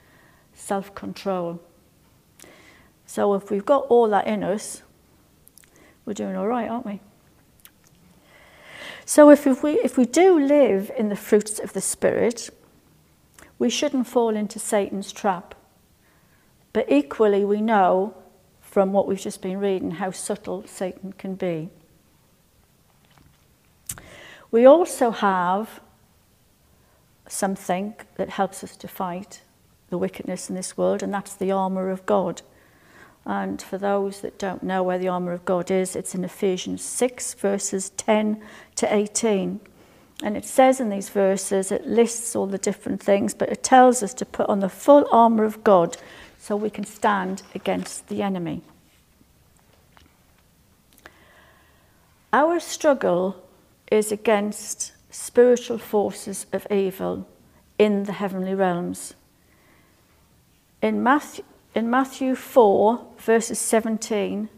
self 0.54 0.94
control. 0.94 1.62
So 3.06 3.34
if 3.36 3.50
we've 3.50 3.66
got 3.66 3.86
all 3.88 4.10
that 4.10 4.28
in 4.28 4.44
us, 4.44 4.82
we're 6.08 6.14
doing 6.14 6.38
all 6.38 6.48
right, 6.48 6.70
aren't 6.70 6.86
we? 6.86 7.02
So 9.06 9.30
if, 9.30 9.46
if, 9.46 9.62
we, 9.62 9.74
if 9.74 9.98
we 9.98 10.06
do 10.06 10.40
live 10.40 10.90
in 10.98 11.10
the 11.10 11.16
fruits 11.16 11.60
of 11.60 11.74
the 11.74 11.82
Spirit, 11.82 12.50
we 13.60 13.70
shouldn't 13.70 14.08
fall 14.08 14.36
into 14.36 14.58
Satan's 14.58 15.12
trap. 15.12 15.54
But 16.72 16.92
equally, 16.92 17.44
we 17.44 17.62
know 17.62 18.16
from 18.62 18.94
what 18.94 19.08
we've 19.08 19.20
just 19.20 19.42
been 19.42 19.60
reading 19.60 19.92
how 19.92 20.12
subtle 20.12 20.66
Satan 20.66 21.14
can 21.14 21.36
be. 21.36 21.70
We 24.50 24.66
also 24.66 25.12
have 25.12 25.82
something 27.28 27.96
that 28.16 28.30
helps 28.30 28.64
us 28.64 28.78
to 28.78 28.88
fight 28.88 29.42
the 29.90 29.98
wickedness 29.98 30.50
in 30.50 30.56
this 30.56 30.78
world, 30.78 31.04
and 31.04 31.14
that's 31.14 31.34
the 31.34 31.52
armour 31.52 31.90
of 31.90 32.06
God. 32.06 32.42
And 33.28 33.62
for 33.62 33.78
those 33.78 34.22
that 34.22 34.40
don't 34.40 34.64
know 34.64 34.82
where 34.82 34.98
the 34.98 35.10
armour 35.10 35.34
of 35.34 35.44
God 35.44 35.70
is, 35.70 35.98
it's 35.98 36.16
in 36.16 36.24
Ephesians 36.24 36.82
6, 36.82 37.34
verses 37.34 37.90
10 37.92 38.42
to 38.76 38.96
18. 38.96 39.60
And 40.24 40.38
it 40.38 40.46
says 40.46 40.80
in 40.80 40.90
these 40.90 41.10
verses, 41.10 41.70
it 41.70 41.86
lists 41.86 42.38
all 42.38 42.48
the 42.48 42.58
different 42.58 43.04
things, 43.04 43.34
but 43.34 43.50
it 43.50 43.64
tells 43.64 44.02
us 44.02 44.14
to 44.16 44.26
put 44.26 44.48
on 44.48 44.62
the 44.62 44.70
full 44.70 45.06
armour 45.12 45.44
of 45.44 45.62
God 45.66 45.98
so 46.40 46.56
we 46.56 46.70
can 46.70 46.86
stand 46.86 47.44
against 47.54 48.08
the 48.08 48.22
enemy. 48.22 48.62
Our 52.32 52.62
struggle 52.62 53.44
is 53.92 54.10
against 54.10 54.94
spiritual 55.10 55.80
forces 55.80 56.46
of 56.54 56.66
evil 56.72 57.28
in 57.78 58.04
the 58.04 58.14
heavenly 58.14 58.56
realms. 58.56 59.16
In 60.82 61.04
Matthew, 61.04 61.44
in 61.78 61.92
Matthew 61.92 62.34
4, 62.34 63.06
verses 63.20 63.60
17, 63.60 64.50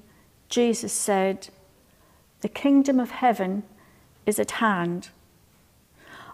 Jesus 0.48 0.94
said, 0.94 1.50
The 2.40 2.48
kingdom 2.48 2.98
of 2.98 3.12
heaven 3.12 3.64
is 4.26 4.40
at 4.40 4.52
hand. 4.52 5.10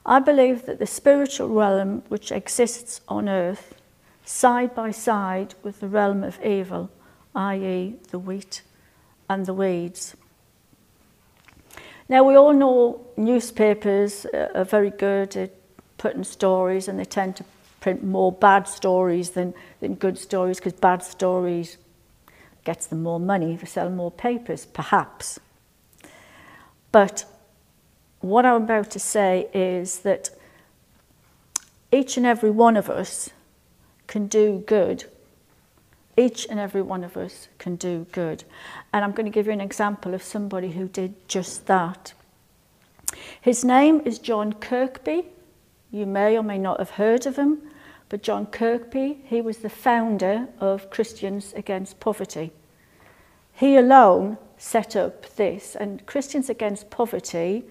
I 0.06 0.19
believe 0.19 0.67
that 0.67 0.78
the 0.78 0.86
spiritual 0.86 1.50
realm 1.50 2.04
which 2.08 2.32
exists 2.32 3.02
on 3.08 3.28
earth, 3.28 3.74
side 4.26 4.76
by 4.76 4.91
side 4.91 5.56
with 5.63 5.80
the 5.80 5.88
realm 5.88 6.24
of 6.24 6.39
evil, 6.45 6.91
i.e., 7.34 7.95
the 8.12 8.19
wheat 8.19 8.62
and 9.28 9.48
the 9.48 9.56
weeds. 9.56 10.15
Now, 12.08 12.24
we 12.24 12.36
all 12.36 12.54
know 12.54 13.08
newspapers 13.17 14.28
are 14.54 14.63
very 14.63 14.91
good 14.91 15.36
at 15.36 15.52
putting 15.98 16.24
stories, 16.24 16.88
and 16.88 17.00
they 17.00 17.06
tend 17.06 17.38
to 17.38 17.45
print 17.86 18.04
more 18.04 18.32
bad 18.32 18.67
stories 18.67 19.32
than, 19.32 19.54
than 19.86 19.95
good 19.95 20.17
stories 20.17 20.58
because 20.58 20.74
bad 20.74 21.04
stories 21.04 21.78
gets 22.63 22.88
them 22.88 23.04
more 23.04 23.19
money 23.19 23.56
to 23.56 23.65
sell 23.67 23.89
more 23.89 24.10
papers, 24.10 24.65
perhaps. 24.65 25.39
But 26.91 27.26
what 28.21 28.45
I'm 28.45 28.63
about 28.63 28.89
to 28.91 29.00
say 29.00 29.48
is 29.54 30.00
that 30.00 30.32
each 31.91 32.17
and 32.17 32.26
every 32.26 32.50
one 32.50 32.76
of 32.76 32.89
us 32.89 33.30
can 34.08 34.26
do 34.26 34.63
good. 34.65 35.06
Each 36.17 36.48
and 36.50 36.60
every 36.60 36.82
one 36.82 37.04
of 37.04 37.15
us 37.15 37.48
can 37.60 37.76
do 37.76 38.08
good. 38.12 38.43
And 38.91 39.06
I'm 39.06 39.12
going 39.12 39.26
to 39.26 39.32
give 39.32 39.45
you 39.45 39.54
an 39.54 39.62
example 39.62 40.15
of 40.15 40.24
somebody 40.24 40.71
who 40.71 40.88
did 40.88 41.13
just 41.28 41.67
that. 41.67 42.13
His 43.39 43.63
name 43.63 44.02
is 44.06 44.17
John 44.17 44.54
Kirkby. 44.54 45.26
You 45.91 46.08
may 46.08 46.38
or 46.38 46.43
may 46.43 46.58
not 46.58 46.80
have 46.80 46.91
heard 46.91 47.28
of 47.28 47.36
him, 47.36 47.62
John 48.17 48.45
Kirkby, 48.45 49.19
he 49.25 49.41
was 49.41 49.58
the 49.58 49.69
founder 49.69 50.47
of 50.60 50.89
Christians 50.89 51.54
Against 51.56 51.99
Poverty. 51.99 52.51
He 53.54 53.78
alone 53.78 54.38
set 54.58 54.95
up 54.95 55.36
this, 55.36 55.75
and 55.75 56.06
Christians 56.06 56.49
Against 56.49 56.89
Poverty 56.89 57.63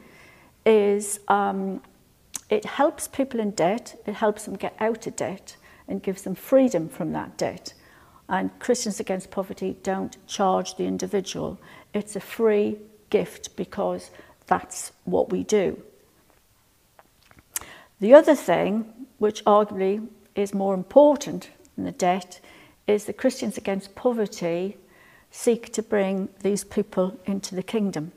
is 0.64 1.20
um, 1.28 1.83
it 2.50 2.64
helps 2.64 3.09
people 3.09 3.40
in 3.40 3.50
debt, 3.52 4.00
it 4.07 4.14
helps 4.14 4.44
them 4.44 4.57
get 4.57 4.74
out 4.80 5.07
of 5.07 5.16
debt 5.16 5.57
and 5.88 6.02
gives 6.02 6.22
them 6.22 6.35
freedom 6.35 6.88
from 6.88 7.12
that 7.12 7.37
debt. 7.37 7.74
And 8.28 8.59
Christians 8.59 9.00
Against 9.00 9.30
Poverty 9.30 9.76
don't 9.83 10.16
charge 10.26 10.76
the 10.76 10.85
individual. 10.85 11.59
It's 11.92 12.16
a 12.16 12.20
free 12.20 12.78
gift 13.11 13.57
because 13.57 14.11
that's 14.46 14.92
what 15.04 15.30
we 15.30 15.42
do. 15.42 15.83
The 18.00 18.14
other 18.14 18.35
thing, 18.35 18.92
which 19.18 19.44
arguably 19.44 20.07
is 20.35 20.55
more 20.55 20.75
important 20.75 21.51
than 21.75 21.85
the 21.85 21.92
debt, 21.92 22.40
is 22.87 23.05
that 23.05 23.16
Christians 23.16 23.57
Against 23.57 23.94
Poverty 23.94 24.77
seek 25.31 25.73
to 25.73 25.83
bring 25.83 26.29
these 26.40 26.64
people 26.64 27.18
into 27.25 27.55
the 27.55 27.62
kingdom. 27.62 28.12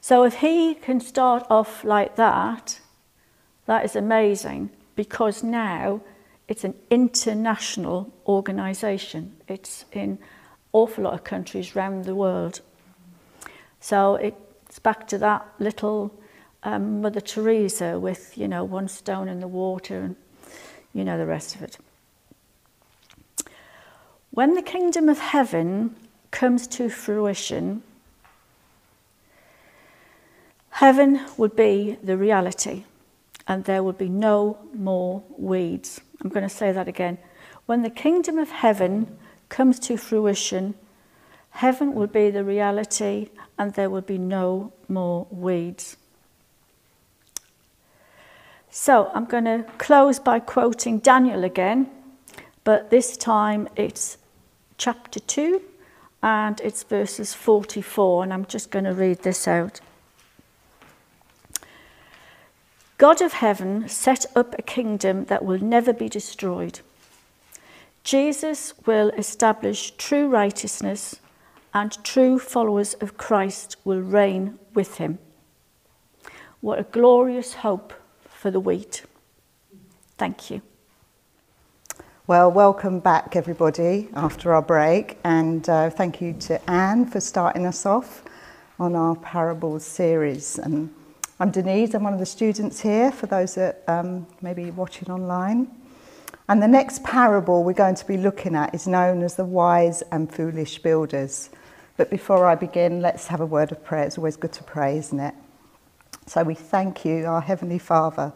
So 0.00 0.24
if 0.24 0.36
he 0.36 0.74
can 0.74 1.00
start 1.00 1.46
off 1.50 1.84
like 1.84 2.16
that, 2.16 2.80
that 3.66 3.84
is 3.84 3.94
amazing 3.94 4.70
because 4.96 5.42
now 5.42 6.00
it's 6.48 6.64
an 6.64 6.74
international 6.90 8.12
organisation. 8.26 9.36
It's 9.46 9.84
in 9.92 10.18
awful 10.72 11.04
lot 11.04 11.14
of 11.14 11.24
countries 11.24 11.76
around 11.76 12.04
the 12.04 12.14
world. 12.14 12.60
So 13.80 14.16
it's 14.16 14.78
back 14.78 15.06
to 15.08 15.18
that 15.18 15.46
little 15.58 16.18
um, 16.62 17.00
Mother 17.02 17.20
Teresa 17.20 17.98
with, 17.98 18.36
you 18.36 18.48
know, 18.48 18.64
one 18.64 18.88
stone 18.88 19.28
in 19.28 19.40
the 19.40 19.48
water 19.48 20.00
and 20.00 20.16
you 20.92 21.04
know 21.04 21.18
the 21.18 21.26
rest 21.26 21.54
of 21.54 21.62
it. 21.62 21.78
When 24.30 24.54
the 24.54 24.62
kingdom 24.62 25.08
of 25.08 25.18
heaven 25.18 25.94
comes 26.30 26.66
to 26.68 26.88
fruition, 26.88 27.82
Heaven 30.78 31.20
would 31.36 31.56
be 31.56 31.98
the 32.04 32.16
reality, 32.16 32.84
and 33.48 33.64
there 33.64 33.82
would 33.82 33.98
be 33.98 34.08
no 34.08 34.58
more 34.72 35.24
weeds. 35.36 36.00
I'm 36.22 36.30
going 36.30 36.48
to 36.48 36.54
say 36.54 36.70
that 36.70 36.86
again. 36.86 37.18
When 37.66 37.82
the 37.82 37.90
kingdom 37.90 38.38
of 38.38 38.50
heaven 38.50 39.18
comes 39.48 39.80
to 39.80 39.96
fruition, 39.96 40.74
heaven 41.50 41.94
will 41.94 42.06
be 42.06 42.30
the 42.30 42.44
reality, 42.44 43.30
and 43.58 43.74
there 43.74 43.90
will 43.90 44.02
be 44.02 44.18
no 44.18 44.72
more 44.88 45.26
weeds. 45.32 45.96
So 48.70 49.10
I'm 49.14 49.24
going 49.24 49.44
to 49.44 49.64
close 49.78 50.18
by 50.18 50.40
quoting 50.40 50.98
Daniel 50.98 51.42
again, 51.42 51.88
but 52.64 52.90
this 52.90 53.16
time 53.16 53.68
it's 53.76 54.18
chapter 54.76 55.20
2 55.20 55.62
and 56.22 56.60
it's 56.60 56.82
verses 56.82 57.32
44, 57.32 58.24
and 58.24 58.32
I'm 58.32 58.44
just 58.44 58.70
going 58.70 58.84
to 58.84 58.92
read 58.92 59.20
this 59.20 59.48
out. 59.48 59.80
God 62.98 63.22
of 63.22 63.34
heaven 63.34 63.88
set 63.88 64.26
up 64.34 64.58
a 64.58 64.62
kingdom 64.62 65.26
that 65.26 65.44
will 65.44 65.62
never 65.62 65.92
be 65.92 66.08
destroyed. 66.08 66.80
Jesus 68.02 68.74
will 68.86 69.10
establish 69.10 69.92
true 69.92 70.28
righteousness, 70.28 71.20
and 71.72 72.02
true 72.02 72.38
followers 72.38 72.94
of 72.94 73.16
Christ 73.16 73.76
will 73.84 74.00
reign 74.00 74.58
with 74.74 74.96
him. 74.96 75.20
What 76.60 76.80
a 76.80 76.84
glorious 76.84 77.54
hope 77.54 77.92
for 78.38 78.52
the 78.52 78.60
wheat. 78.60 79.02
Thank 80.16 80.48
you. 80.48 80.62
Well, 82.28 82.52
welcome 82.52 83.00
back, 83.00 83.34
everybody, 83.34 84.08
after 84.14 84.54
our 84.54 84.62
break, 84.62 85.18
and 85.24 85.68
uh, 85.68 85.90
thank 85.90 86.20
you 86.20 86.34
to 86.34 86.70
Anne 86.70 87.06
for 87.06 87.18
starting 87.18 87.66
us 87.66 87.84
off 87.84 88.22
on 88.78 88.94
our 88.94 89.16
parables 89.16 89.84
series. 89.84 90.56
And 90.56 90.94
I'm 91.40 91.50
Denise, 91.50 91.94
I'm 91.94 92.04
one 92.04 92.12
of 92.12 92.20
the 92.20 92.26
students 92.26 92.80
here 92.80 93.10
for 93.10 93.26
those 93.26 93.56
that 93.56 93.82
um, 93.88 94.24
may 94.40 94.54
be 94.54 94.70
watching 94.70 95.10
online. 95.10 95.68
And 96.48 96.62
the 96.62 96.68
next 96.68 97.02
parable 97.02 97.64
we're 97.64 97.72
going 97.72 97.96
to 97.96 98.06
be 98.06 98.18
looking 98.18 98.54
at 98.54 98.72
is 98.72 98.86
known 98.86 99.24
as 99.24 99.34
the 99.34 99.44
wise 99.44 100.02
and 100.12 100.32
foolish 100.32 100.78
builders. 100.78 101.50
But 101.96 102.08
before 102.08 102.46
I 102.46 102.54
begin, 102.54 103.00
let's 103.00 103.26
have 103.26 103.40
a 103.40 103.46
word 103.46 103.72
of 103.72 103.82
prayer. 103.82 104.04
It's 104.04 104.16
always 104.16 104.36
good 104.36 104.52
to 104.52 104.62
pray, 104.62 104.96
isn't 104.98 105.18
it? 105.18 105.34
So 106.28 106.42
we 106.42 106.54
thank 106.54 107.06
you, 107.06 107.24
our 107.24 107.40
Heavenly 107.40 107.78
Father, 107.78 108.34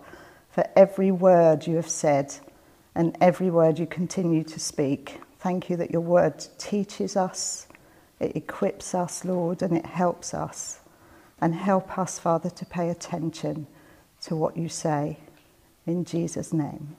for 0.49 0.65
every 0.75 1.11
word 1.11 1.67
you 1.67 1.77
have 1.77 1.91
said 1.91 2.35
and 2.95 3.15
every 3.21 3.51
word 3.51 3.79
you 3.79 3.87
continue 3.87 4.45
to 4.45 4.59
speak. 4.59 5.21
Thank 5.41 5.69
you 5.69 5.77
that 5.77 5.91
your 5.91 6.01
word 6.01 6.43
teaches 6.57 7.17
us, 7.17 7.67
it 8.19 8.35
equips 8.35 8.95
us, 8.95 9.27
Lord, 9.27 9.61
and 9.61 9.77
it 9.77 9.85
helps 9.85 10.33
us 10.33 10.81
and 11.43 11.55
help 11.55 11.99
us, 11.99 12.19
Father, 12.19 12.49
to 12.49 12.65
pay 12.65 12.89
attention 12.89 13.67
to 14.23 14.37
what 14.37 14.57
you 14.57 14.71
say. 14.71 15.19
In 15.87 16.07
Jesus' 16.07 16.55
name, 16.55 16.97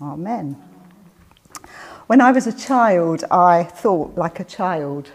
Amen. 0.00 0.56
When 2.06 2.20
I 2.20 2.30
was 2.30 2.46
a 2.46 2.56
child, 2.56 3.24
I 3.32 3.64
thought 3.64 4.16
like 4.16 4.38
a 4.38 4.44
child. 4.44 5.10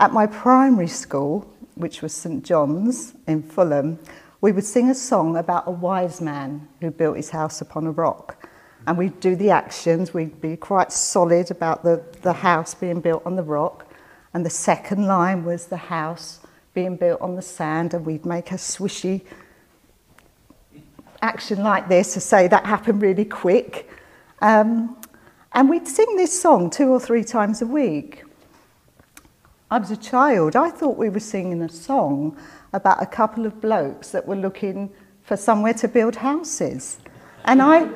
At 0.00 0.12
my 0.12 0.26
primary 0.26 0.88
school, 0.88 1.48
which 1.76 2.02
was 2.02 2.12
St 2.12 2.44
John's 2.44 3.14
in 3.28 3.42
Fulham, 3.42 4.00
we 4.42 4.50
would 4.50 4.64
sing 4.64 4.90
a 4.90 4.94
song 4.94 5.36
about 5.36 5.68
a 5.68 5.70
wise 5.70 6.20
man 6.20 6.68
who 6.80 6.90
built 6.90 7.16
his 7.16 7.30
house 7.30 7.60
upon 7.60 7.86
a 7.86 7.92
rock. 7.92 8.48
And 8.88 8.98
we'd 8.98 9.20
do 9.20 9.36
the 9.36 9.50
actions, 9.50 10.12
we'd 10.12 10.40
be 10.40 10.56
quite 10.56 10.90
solid 10.90 11.52
about 11.52 11.84
the, 11.84 12.02
the 12.22 12.32
house 12.32 12.74
being 12.74 13.00
built 13.00 13.22
on 13.24 13.36
the 13.36 13.44
rock. 13.44 13.86
And 14.34 14.44
the 14.44 14.50
second 14.50 15.06
line 15.06 15.44
was 15.44 15.66
the 15.66 15.76
house 15.76 16.40
being 16.74 16.96
built 16.96 17.20
on 17.20 17.36
the 17.36 17.42
sand, 17.42 17.94
and 17.94 18.04
we'd 18.04 18.26
make 18.26 18.50
a 18.50 18.56
swishy 18.56 19.22
action 21.20 21.62
like 21.62 21.88
this 21.88 22.14
to 22.14 22.20
say 22.20 22.48
that 22.48 22.66
happened 22.66 23.00
really 23.00 23.24
quick. 23.24 23.88
Um, 24.40 24.96
and 25.52 25.70
we'd 25.70 25.86
sing 25.86 26.16
this 26.16 26.42
song 26.42 26.68
two 26.68 26.88
or 26.88 26.98
three 26.98 27.22
times 27.22 27.62
a 27.62 27.66
week. 27.66 28.24
I 29.70 29.78
was 29.78 29.92
a 29.92 29.96
child. 29.96 30.56
I 30.56 30.70
thought 30.70 30.96
we 30.96 31.10
were 31.10 31.20
singing 31.20 31.62
a 31.62 31.68
song 31.68 32.36
about 32.72 33.02
a 33.02 33.06
couple 33.06 33.46
of 33.46 33.60
blokes 33.60 34.10
that 34.10 34.26
were 34.26 34.36
looking 34.36 34.90
for 35.22 35.36
somewhere 35.36 35.74
to 35.74 35.88
build 35.88 36.16
houses. 36.16 36.98
And 37.44 37.60
I, 37.60 37.88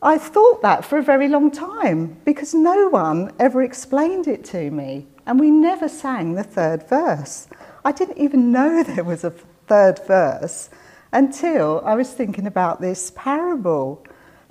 I 0.00 0.18
thought 0.18 0.62
that 0.62 0.84
for 0.84 0.98
a 0.98 1.02
very 1.02 1.28
long 1.28 1.50
time 1.50 2.16
because 2.24 2.54
no 2.54 2.88
one 2.88 3.32
ever 3.38 3.62
explained 3.62 4.28
it 4.28 4.44
to 4.46 4.70
me. 4.70 5.06
And 5.26 5.38
we 5.38 5.50
never 5.50 5.88
sang 5.88 6.34
the 6.34 6.42
third 6.42 6.88
verse. 6.88 7.48
I 7.84 7.92
didn't 7.92 8.18
even 8.18 8.52
know 8.52 8.82
there 8.86 9.04
was 9.04 9.24
a 9.24 9.30
third 9.30 10.00
verse 10.06 10.70
until 11.12 11.82
I 11.84 11.94
was 11.94 12.12
thinking 12.12 12.46
about 12.46 12.80
this 12.80 13.12
parable. 13.14 14.04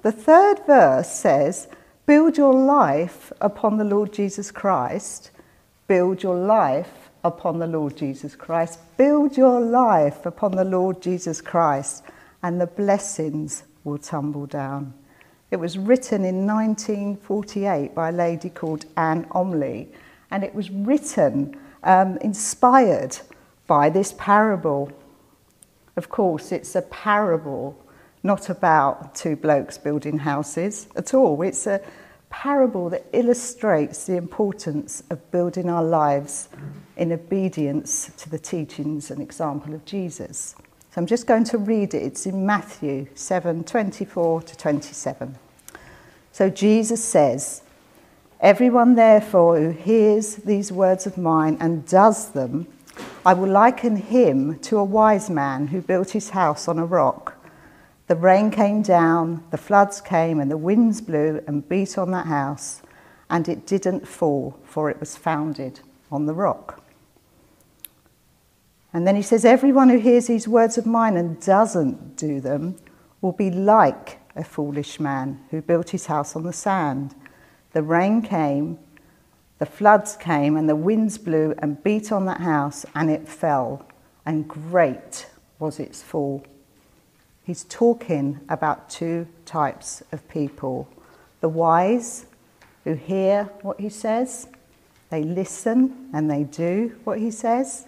The 0.03 0.12
third 0.12 0.65
verse 0.65 1.10
says, 1.10 1.67
Build 2.05 2.38
your 2.38 2.53
life 2.53 3.31
upon 3.39 3.77
the 3.77 3.84
Lord 3.84 4.12
Jesus 4.12 4.51
Christ. 4.51 5.31
Build 5.88 6.23
your 6.23 6.36
life 6.36 7.00
upon 7.23 7.60
the 7.60 7.67
Lord 7.67 7.97
Jesus 7.97 8.36
Christ. 8.36 8.79
Build 8.97 9.38
your 9.38 9.60
life 9.60 10.25
upon 10.25 10.51
the 10.51 10.63
Lord 10.63 11.01
Jesus 11.01 11.41
Christ, 11.41 12.03
and 12.43 12.60
the 12.60 12.67
blessings 12.67 13.63
will 13.84 13.97
tumble 13.97 14.45
down. 14.45 14.93
It 15.49 15.57
was 15.57 15.77
written 15.77 16.23
in 16.23 16.45
1948 16.47 17.93
by 17.93 18.10
a 18.10 18.13
lady 18.13 18.49
called 18.49 18.86
Ann 18.95 19.25
Omley, 19.31 19.89
and 20.29 20.43
it 20.43 20.55
was 20.55 20.69
written 20.69 21.57
um, 21.84 22.17
inspired 22.17 23.17
by 23.67 23.89
this 23.89 24.13
parable 24.17 24.91
of 25.97 26.10
course, 26.10 26.51
it's 26.51 26.75
a 26.75 26.81
parable, 26.81 27.77
not 28.23 28.49
about 28.49 29.13
two 29.13 29.36
blokes 29.36 29.77
building 29.77 30.19
houses 30.19 30.88
at 30.95 31.13
all. 31.13 31.41
It's 31.41 31.67
a 31.67 31.81
parable 32.31 32.89
that 32.89 33.05
illustrates 33.13 34.05
the 34.05 34.17
importance 34.17 35.03
of 35.11 35.29
building 35.29 35.69
our 35.69 35.83
lives 35.83 36.49
in 36.97 37.11
obedience 37.11 38.09
to 38.17 38.29
the 38.29 38.39
teachings 38.39 39.11
and 39.11 39.21
example 39.21 39.75
of 39.75 39.85
Jesus. 39.85 40.55
So 40.91 40.99
I'm 40.99 41.05
just 41.05 41.27
going 41.27 41.43
to 41.45 41.57
read 41.57 41.93
it. 41.93 42.01
It's 42.01 42.25
in 42.25 42.45
Matthew 42.45 43.07
7 43.13 43.63
24 43.63 44.41
to 44.41 44.57
27. 44.57 45.37
So 46.31 46.49
Jesus 46.49 47.03
says, 47.03 47.61
Everyone, 48.39 48.95
therefore, 48.95 49.59
who 49.59 49.69
hears 49.69 50.37
these 50.37 50.71
words 50.71 51.05
of 51.05 51.17
mine 51.17 51.57
and 51.59 51.85
does 51.85 52.31
them, 52.31 52.65
I 53.23 53.35
will 53.35 53.49
liken 53.49 53.97
him 53.97 54.57
to 54.59 54.79
a 54.79 54.83
wise 54.83 55.29
man 55.29 55.67
who 55.67 55.81
built 55.81 56.09
his 56.09 56.31
house 56.31 56.67
on 56.67 56.79
a 56.79 56.85
rock. 56.85 57.37
The 58.07 58.15
rain 58.15 58.51
came 58.51 58.81
down, 58.81 59.43
the 59.51 59.57
floods 59.57 60.01
came, 60.01 60.39
and 60.39 60.51
the 60.51 60.57
winds 60.57 61.01
blew 61.01 61.41
and 61.47 61.67
beat 61.67 61.97
on 61.97 62.11
that 62.11 62.25
house, 62.25 62.81
and 63.29 63.47
it 63.47 63.65
didn't 63.65 64.07
fall, 64.07 64.59
for 64.63 64.89
it 64.89 64.99
was 64.99 65.15
founded 65.15 65.79
on 66.11 66.25
the 66.25 66.33
rock. 66.33 66.83
And 68.93 69.07
then 69.07 69.15
he 69.15 69.21
says, 69.21 69.45
Everyone 69.45 69.89
who 69.89 69.99
hears 69.99 70.27
these 70.27 70.47
words 70.47 70.77
of 70.77 70.85
mine 70.85 71.15
and 71.15 71.39
doesn't 71.39 72.17
do 72.17 72.41
them 72.41 72.75
will 73.21 73.31
be 73.31 73.49
like 73.49 74.19
a 74.35 74.43
foolish 74.43 74.99
man 74.99 75.39
who 75.49 75.61
built 75.61 75.91
his 75.91 76.07
house 76.07 76.35
on 76.35 76.43
the 76.43 76.53
sand. 76.53 77.15
The 77.71 77.83
rain 77.83 78.21
came, 78.21 78.79
the 79.59 79.65
floods 79.65 80.15
came 80.15 80.57
and 80.57 80.67
the 80.67 80.75
winds 80.75 81.17
blew 81.17 81.53
and 81.59 81.81
beat 81.83 82.11
on 82.11 82.25
that 82.25 82.41
house 82.41 82.85
and 82.95 83.09
it 83.09 83.27
fell, 83.27 83.85
and 84.25 84.47
great 84.47 85.27
was 85.59 85.79
its 85.79 86.01
fall. 86.01 86.43
He's 87.51 87.65
talking 87.65 88.39
about 88.47 88.89
two 88.89 89.27
types 89.43 90.01
of 90.13 90.25
people 90.29 90.87
the 91.41 91.49
wise, 91.49 92.25
who 92.85 92.93
hear 92.93 93.43
what 93.61 93.77
he 93.77 93.89
says, 93.89 94.47
they 95.09 95.21
listen 95.21 96.09
and 96.13 96.31
they 96.31 96.45
do 96.45 96.97
what 97.03 97.19
he 97.19 97.29
says, 97.29 97.87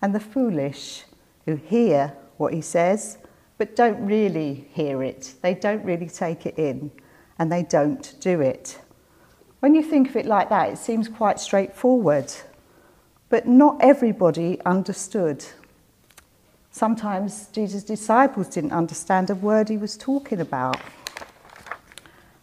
and 0.00 0.14
the 0.14 0.18
foolish, 0.18 1.04
who 1.44 1.56
hear 1.56 2.16
what 2.38 2.54
he 2.54 2.62
says 2.62 3.18
but 3.58 3.76
don't 3.76 4.02
really 4.02 4.66
hear 4.72 5.02
it, 5.02 5.34
they 5.42 5.52
don't 5.52 5.84
really 5.84 6.08
take 6.08 6.46
it 6.46 6.58
in, 6.58 6.90
and 7.38 7.52
they 7.52 7.64
don't 7.64 8.14
do 8.18 8.40
it. 8.40 8.80
When 9.60 9.74
you 9.74 9.82
think 9.82 10.08
of 10.08 10.16
it 10.16 10.24
like 10.24 10.48
that, 10.48 10.70
it 10.70 10.78
seems 10.78 11.06
quite 11.06 11.38
straightforward. 11.38 12.32
But 13.28 13.46
not 13.46 13.76
everybody 13.82 14.58
understood. 14.64 15.44
Sometimes 16.72 17.46
Jesus' 17.52 17.84
disciples 17.84 18.48
didn't 18.48 18.72
understand 18.72 19.30
a 19.30 19.34
word 19.36 19.68
he 19.68 19.76
was 19.76 19.96
talking 19.96 20.40
about. 20.40 20.80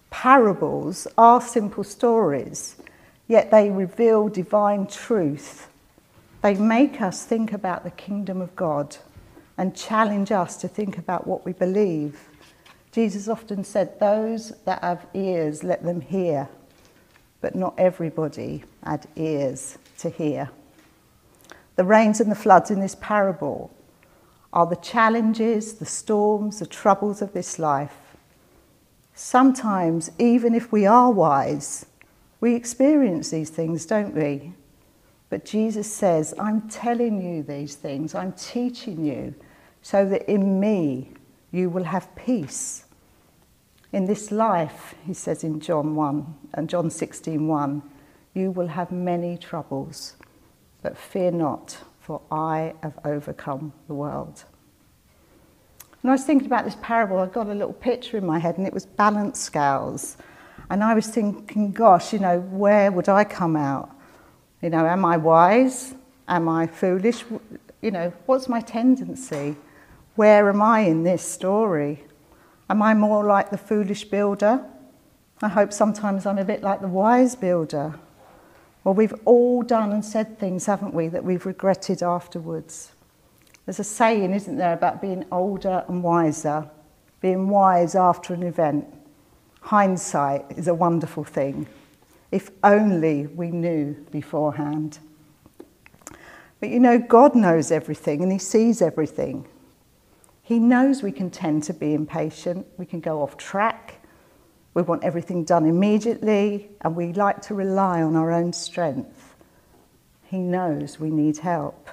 Parables 0.09 1.07
are 1.17 1.41
simple 1.41 1.83
stories, 1.83 2.77
yet 3.27 3.51
they 3.51 3.69
reveal 3.69 4.29
divine 4.29 4.87
truth. 4.87 5.67
They 6.41 6.53
make 6.53 7.01
us 7.01 7.25
think 7.25 7.51
about 7.51 7.83
the 7.83 7.91
kingdom 7.91 8.39
of 8.39 8.55
God 8.55 8.95
and 9.57 9.75
challenge 9.75 10.31
us 10.31 10.55
to 10.57 10.69
think 10.69 10.97
about 10.97 11.27
what 11.27 11.43
we 11.43 11.51
believe. 11.51 12.29
Jesus 12.93 13.27
often 13.27 13.65
said, 13.65 13.99
Those 13.99 14.53
that 14.63 14.81
have 14.81 15.05
ears, 15.13 15.63
let 15.63 15.83
them 15.83 15.99
hear 15.99 16.47
but 17.41 17.55
not 17.55 17.73
everybody 17.77 18.63
had 18.83 19.07
ears 19.15 19.77
to 19.99 20.09
hear. 20.09 20.49
The 21.75 21.83
rains 21.83 22.19
and 22.19 22.29
the 22.29 22.35
floods 22.35 22.71
in 22.71 22.79
this 22.79 22.95
parable 22.99 23.71
are 24.51 24.65
the 24.65 24.75
challenges, 24.77 25.73
the 25.73 25.85
storms, 25.85 26.59
the 26.59 26.65
troubles 26.67 27.21
of 27.21 27.33
this 27.33 27.59
life. 27.59 28.15
Sometimes, 29.13 30.11
even 30.17 30.55
if 30.55 30.71
we 30.71 30.85
are 30.85 31.11
wise, 31.11 31.85
we 32.41 32.55
experience 32.55 33.31
these 33.31 33.49
things, 33.49 33.85
don't 33.85 34.15
we? 34.15 34.53
But 35.29 35.45
Jesus 35.45 35.91
says, 35.91 36.33
I'm 36.39 36.67
telling 36.69 37.21
you 37.21 37.43
these 37.43 37.75
things, 37.75 38.15
I'm 38.15 38.31
teaching 38.33 39.05
you, 39.05 39.35
so 39.81 40.05
that 40.05 40.29
in 40.31 40.59
me 40.59 41.11
you 41.51 41.69
will 41.69 41.83
have 41.83 42.15
peace. 42.15 42.85
In 43.91 44.05
this 44.05 44.31
life, 44.31 44.95
he 45.05 45.13
says 45.13 45.43
in 45.43 45.59
John 45.59 45.95
1 45.95 46.35
and 46.53 46.69
John 46.69 46.89
16 46.89 47.47
1, 47.47 47.81
you 48.33 48.51
will 48.51 48.67
have 48.67 48.91
many 48.91 49.37
troubles, 49.37 50.15
but 50.81 50.97
fear 50.97 51.31
not, 51.31 51.77
for 52.09 52.23
I 52.31 52.73
have 52.81 52.97
overcome 53.05 53.71
the 53.85 53.93
world. 53.93 54.43
And 56.01 56.09
I 56.09 56.13
was 56.15 56.23
thinking 56.23 56.47
about 56.47 56.65
this 56.65 56.75
parable, 56.81 57.19
I 57.19 57.27
got 57.27 57.45
a 57.45 57.53
little 57.53 57.71
picture 57.71 58.17
in 58.17 58.25
my 58.25 58.39
head, 58.39 58.57
and 58.57 58.65
it 58.65 58.73
was 58.73 58.87
balance 58.87 59.39
scales. 59.39 60.17
And 60.71 60.83
I 60.83 60.95
was 60.95 61.05
thinking, 61.05 61.71
gosh, 61.71 62.11
you 62.11 62.17
know, 62.17 62.39
where 62.39 62.91
would 62.91 63.09
I 63.09 63.25
come 63.25 63.55
out? 63.55 63.91
You 64.59 64.71
know, 64.71 64.87
am 64.87 65.05
I 65.05 65.17
wise? 65.17 65.93
Am 66.27 66.49
I 66.49 66.65
foolish? 66.65 67.23
You 67.83 67.91
know, 67.91 68.11
what's 68.25 68.49
my 68.49 68.61
tendency? 68.61 69.55
Where 70.15 70.49
am 70.49 70.63
I 70.63 70.79
in 70.79 71.03
this 71.03 71.21
story? 71.21 72.05
Am 72.71 72.81
I 72.81 72.95
more 72.95 73.23
like 73.23 73.51
the 73.51 73.57
foolish 73.59 74.05
builder? 74.05 74.65
I 75.43 75.49
hope 75.49 75.71
sometimes 75.71 76.25
I'm 76.25 76.39
a 76.39 76.43
bit 76.43 76.63
like 76.63 76.81
the 76.81 76.87
wise 76.87 77.35
builder. 77.35 77.99
Well, 78.89 78.95
we've 78.95 79.13
all 79.25 79.61
done 79.61 79.91
and 79.91 80.03
said 80.03 80.39
things, 80.39 80.65
haven't 80.65 80.95
we, 80.95 81.09
that 81.09 81.23
we've 81.23 81.45
regretted 81.45 82.01
afterwards. 82.01 82.93
There's 83.67 83.79
a 83.79 83.83
saying, 83.83 84.33
isn't 84.33 84.57
there, 84.57 84.73
about 84.73 84.99
being 84.99 85.25
older 85.31 85.85
and 85.87 86.01
wiser, 86.01 86.67
being 87.21 87.49
wise 87.49 87.93
after 87.93 88.33
an 88.33 88.41
event. 88.41 88.87
Hindsight 89.61 90.57
is 90.57 90.67
a 90.67 90.73
wonderful 90.73 91.23
thing. 91.23 91.67
If 92.31 92.49
only 92.63 93.27
we 93.27 93.51
knew 93.51 93.93
beforehand. 94.09 94.97
But 96.59 96.69
you 96.69 96.79
know, 96.79 96.97
God 96.97 97.35
knows 97.35 97.69
everything 97.69 98.23
and 98.23 98.31
He 98.31 98.39
sees 98.39 98.81
everything. 98.81 99.47
He 100.41 100.57
knows 100.57 101.03
we 101.03 101.11
can 101.11 101.29
tend 101.29 101.61
to 101.65 101.75
be 101.75 101.93
impatient, 101.93 102.65
we 102.79 102.87
can 102.87 103.01
go 103.01 103.21
off 103.21 103.37
track, 103.37 103.98
we 104.73 104.81
want 104.81 105.03
everything 105.03 105.43
done 105.43 105.65
immediately, 105.65 106.69
and 106.81 106.95
we 106.95 107.13
like 107.13 107.41
to 107.43 107.53
rely 107.53 108.01
on 108.01 108.15
our 108.15 108.31
own 108.31 108.53
strength. 108.53 109.35
He 110.23 110.37
knows 110.37 110.99
we 110.99 111.09
need 111.09 111.37
help. 111.39 111.89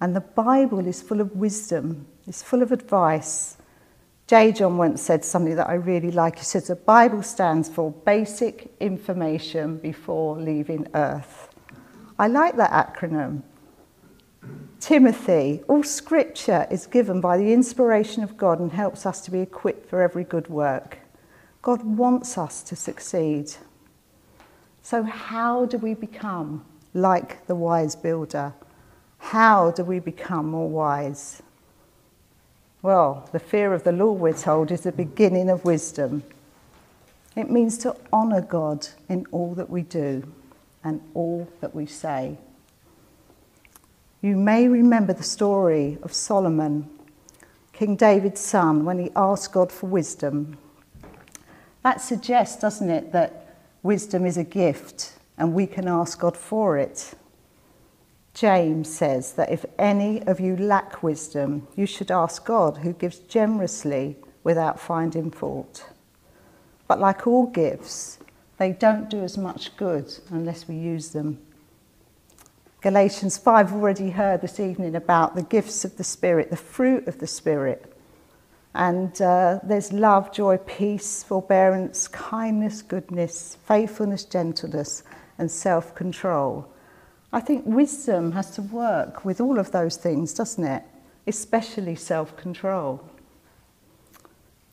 And 0.00 0.14
the 0.14 0.20
Bible 0.20 0.86
is 0.86 1.00
full 1.00 1.20
of 1.20 1.34
wisdom, 1.34 2.06
it's 2.26 2.42
full 2.42 2.62
of 2.62 2.72
advice. 2.72 3.56
J. 4.26 4.52
John 4.52 4.78
once 4.78 5.02
said 5.02 5.22
something 5.22 5.56
that 5.56 5.68
I 5.68 5.74
really 5.74 6.10
like. 6.10 6.38
He 6.38 6.44
says 6.44 6.68
the 6.68 6.76
Bible 6.76 7.22
stands 7.22 7.68
for 7.68 7.90
basic 7.90 8.72
information 8.80 9.76
before 9.76 10.40
leaving 10.40 10.88
earth. 10.94 11.50
I 12.18 12.28
like 12.28 12.56
that 12.56 12.70
acronym. 12.70 13.42
Timothy, 14.80 15.62
all 15.68 15.82
scripture 15.82 16.66
is 16.70 16.86
given 16.86 17.20
by 17.20 17.36
the 17.36 17.52
inspiration 17.52 18.22
of 18.22 18.36
God 18.36 18.60
and 18.60 18.72
helps 18.72 19.04
us 19.04 19.20
to 19.22 19.30
be 19.30 19.40
equipped 19.40 19.88
for 19.88 20.00
every 20.00 20.24
good 20.24 20.48
work. 20.48 20.98
God 21.64 21.82
wants 21.82 22.36
us 22.36 22.62
to 22.64 22.76
succeed. 22.76 23.50
So, 24.82 25.02
how 25.02 25.64
do 25.64 25.78
we 25.78 25.94
become 25.94 26.62
like 26.92 27.46
the 27.46 27.54
wise 27.54 27.96
builder? 27.96 28.52
How 29.16 29.70
do 29.70 29.82
we 29.82 29.98
become 29.98 30.50
more 30.50 30.68
wise? 30.68 31.42
Well, 32.82 33.30
the 33.32 33.38
fear 33.38 33.72
of 33.72 33.82
the 33.82 33.92
Lord, 33.92 34.20
we're 34.20 34.34
told, 34.34 34.70
is 34.70 34.82
the 34.82 34.92
beginning 34.92 35.48
of 35.48 35.64
wisdom. 35.64 36.22
It 37.34 37.50
means 37.50 37.78
to 37.78 37.96
honour 38.12 38.42
God 38.42 38.86
in 39.08 39.24
all 39.32 39.54
that 39.54 39.70
we 39.70 39.84
do 39.84 40.22
and 40.84 41.00
all 41.14 41.48
that 41.62 41.74
we 41.74 41.86
say. 41.86 42.36
You 44.20 44.36
may 44.36 44.68
remember 44.68 45.14
the 45.14 45.22
story 45.22 45.96
of 46.02 46.12
Solomon, 46.12 46.90
King 47.72 47.96
David's 47.96 48.42
son, 48.42 48.84
when 48.84 48.98
he 48.98 49.10
asked 49.16 49.52
God 49.52 49.72
for 49.72 49.86
wisdom. 49.86 50.58
That 51.84 52.00
suggests, 52.00 52.60
doesn't 52.60 52.90
it, 52.90 53.12
that 53.12 53.56
wisdom 53.84 54.26
is 54.26 54.36
a 54.36 54.42
gift 54.44 55.16
and 55.38 55.54
we 55.54 55.68
can 55.68 55.86
ask 55.86 56.18
God 56.18 56.36
for 56.36 56.76
it. 56.76 57.14
James 58.34 58.92
says 58.92 59.34
that 59.34 59.52
if 59.52 59.64
any 59.78 60.20
of 60.26 60.40
you 60.40 60.56
lack 60.56 61.04
wisdom, 61.04 61.68
you 61.76 61.86
should 61.86 62.10
ask 62.10 62.44
God, 62.44 62.78
who 62.78 62.92
gives 62.92 63.20
generously 63.20 64.16
without 64.42 64.80
finding 64.80 65.30
fault. 65.30 65.86
But 66.88 66.98
like 66.98 67.28
all 67.28 67.46
gifts, 67.46 68.18
they 68.58 68.72
don't 68.72 69.08
do 69.08 69.22
as 69.22 69.38
much 69.38 69.76
good 69.76 70.12
unless 70.30 70.66
we 70.66 70.74
use 70.74 71.10
them 71.10 71.38
Galatians 72.84 73.38
5 73.38 73.72
already 73.72 74.10
heard 74.10 74.42
this 74.42 74.60
evening 74.60 74.94
about 74.94 75.34
the 75.34 75.42
gifts 75.42 75.86
of 75.86 75.96
the 75.96 76.04
Spirit, 76.04 76.50
the 76.50 76.56
fruit 76.58 77.08
of 77.08 77.18
the 77.18 77.26
Spirit. 77.26 77.93
And 78.74 79.20
uh, 79.22 79.60
there's 79.62 79.92
love, 79.92 80.32
joy, 80.32 80.56
peace, 80.58 81.22
forbearance, 81.22 82.08
kindness, 82.08 82.82
goodness, 82.82 83.56
faithfulness, 83.66 84.24
gentleness, 84.24 85.04
and 85.38 85.50
self 85.50 85.94
control. 85.94 86.68
I 87.32 87.40
think 87.40 87.64
wisdom 87.66 88.32
has 88.32 88.50
to 88.52 88.62
work 88.62 89.24
with 89.24 89.40
all 89.40 89.58
of 89.58 89.70
those 89.70 89.96
things, 89.96 90.34
doesn't 90.34 90.64
it? 90.64 90.82
Especially 91.26 91.94
self 91.94 92.36
control. 92.36 93.08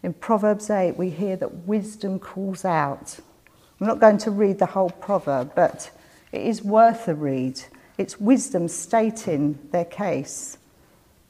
In 0.04 0.14
Proverbs 0.14 0.70
8, 0.72 0.98
we 0.98 1.12
hear 1.12 1.36
that 1.36 1.68
wisdom 1.68 2.18
calls 2.18 2.66
out. 2.66 3.20
I'm 3.80 3.88
not 3.88 4.00
going 4.00 4.18
to 4.20 4.32
read 4.32 4.58
the 4.58 4.66
whole 4.66 4.90
proverb, 4.90 5.54
but 5.56 5.92
it 6.32 6.42
is 6.42 6.64
worth 6.64 7.08
a 7.08 7.14
read 7.14 7.62
it's 8.02 8.20
wisdom 8.20 8.68
stating 8.68 9.60
their 9.72 9.86
case. 9.86 10.58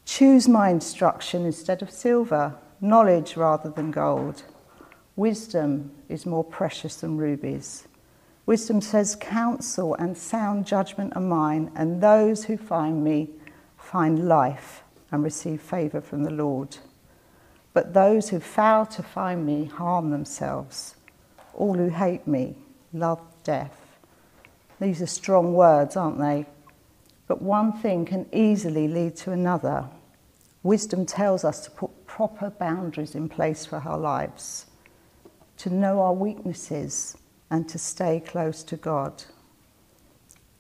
Choose 0.06 0.48
my 0.48 0.70
instruction 0.70 1.46
instead 1.46 1.82
of 1.82 1.92
silver, 1.92 2.56
knowledge 2.82 3.38
rather 3.38 3.70
than 3.70 3.92
gold. 3.92 4.44
Wisdom 5.16 5.92
is 6.10 6.26
more 6.26 6.44
precious 6.44 6.96
than 6.96 7.18
rubies. 7.18 7.88
Wisdom 8.46 8.82
says, 8.82 9.16
Counsel 9.16 9.94
and 9.96 10.18
sound 10.18 10.66
judgment 10.66 11.14
are 11.16 11.22
mine, 11.22 11.72
and 11.76 12.02
those 12.02 12.46
who 12.46 12.58
find 12.58 13.04
me 13.04 13.30
find 13.78 14.28
life 14.28 14.84
and 15.12 15.24
receive 15.24 15.62
favour 15.62 16.02
from 16.02 16.24
the 16.24 16.32
Lord. 16.32 16.78
But 17.74 17.94
those 17.94 18.30
who 18.30 18.40
fail 18.40 18.86
to 18.88 19.04
find 19.04 19.46
me 19.46 19.66
harm 19.66 20.10
themselves. 20.10 20.96
All 21.54 21.76
who 21.76 21.90
hate 21.90 22.26
me 22.28 22.56
love 22.94 23.22
death. 23.44 23.78
These 24.80 25.02
are 25.02 25.08
strong 25.08 25.54
words, 25.54 25.96
aren't 25.96 26.20
they? 26.20 26.46
But 27.28 27.42
one 27.42 27.74
thing 27.74 28.06
can 28.06 28.26
easily 28.34 28.88
lead 28.88 29.16
to 29.18 29.32
another. 29.32 29.88
Wisdom 30.64 31.06
tells 31.06 31.46
us 31.46 31.64
to 31.66 31.72
put 31.72 31.91
proper 32.28 32.52
boundaries 32.52 33.16
in 33.16 33.28
place 33.28 33.66
for 33.66 33.78
our 33.78 33.98
lives, 33.98 34.68
to 35.58 35.70
know 35.70 36.02
our 36.02 36.14
weaknesses, 36.14 37.18
and 37.50 37.68
to 37.68 37.80
stay 37.80 38.20
close 38.20 38.64
to 38.64 38.78
God. 38.78 39.24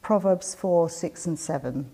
Proverbs 0.01 0.55
4 0.55 0.89
6 0.89 1.25
and 1.27 1.39
7. 1.39 1.91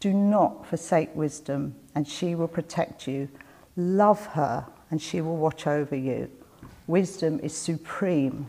Do 0.00 0.12
not 0.12 0.66
forsake 0.66 1.14
wisdom, 1.16 1.74
and 1.94 2.06
she 2.06 2.34
will 2.34 2.48
protect 2.48 3.08
you. 3.08 3.28
Love 3.76 4.26
her, 4.26 4.66
and 4.90 5.00
she 5.00 5.20
will 5.20 5.38
watch 5.38 5.66
over 5.66 5.96
you. 5.96 6.30
Wisdom 6.86 7.40
is 7.42 7.56
supreme. 7.56 8.46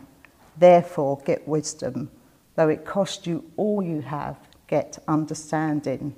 Therefore, 0.58 1.18
get 1.24 1.48
wisdom, 1.48 2.10
though 2.56 2.68
it 2.68 2.84
cost 2.84 3.26
you 3.26 3.50
all 3.56 3.82
you 3.82 4.02
have 4.02 4.36
get 4.66 4.98
understanding. 5.06 6.14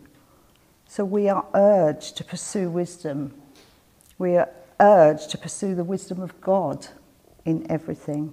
So 0.86 1.04
we 1.04 1.28
are 1.28 1.46
urged 1.54 2.16
to 2.16 2.24
pursue 2.24 2.70
wisdom. 2.70 3.34
We 4.18 4.36
are 4.36 4.50
urged 4.80 5.30
to 5.30 5.38
pursue 5.38 5.74
the 5.74 5.84
wisdom 5.84 6.20
of 6.20 6.40
God 6.40 6.88
in 7.44 7.70
everything. 7.70 8.32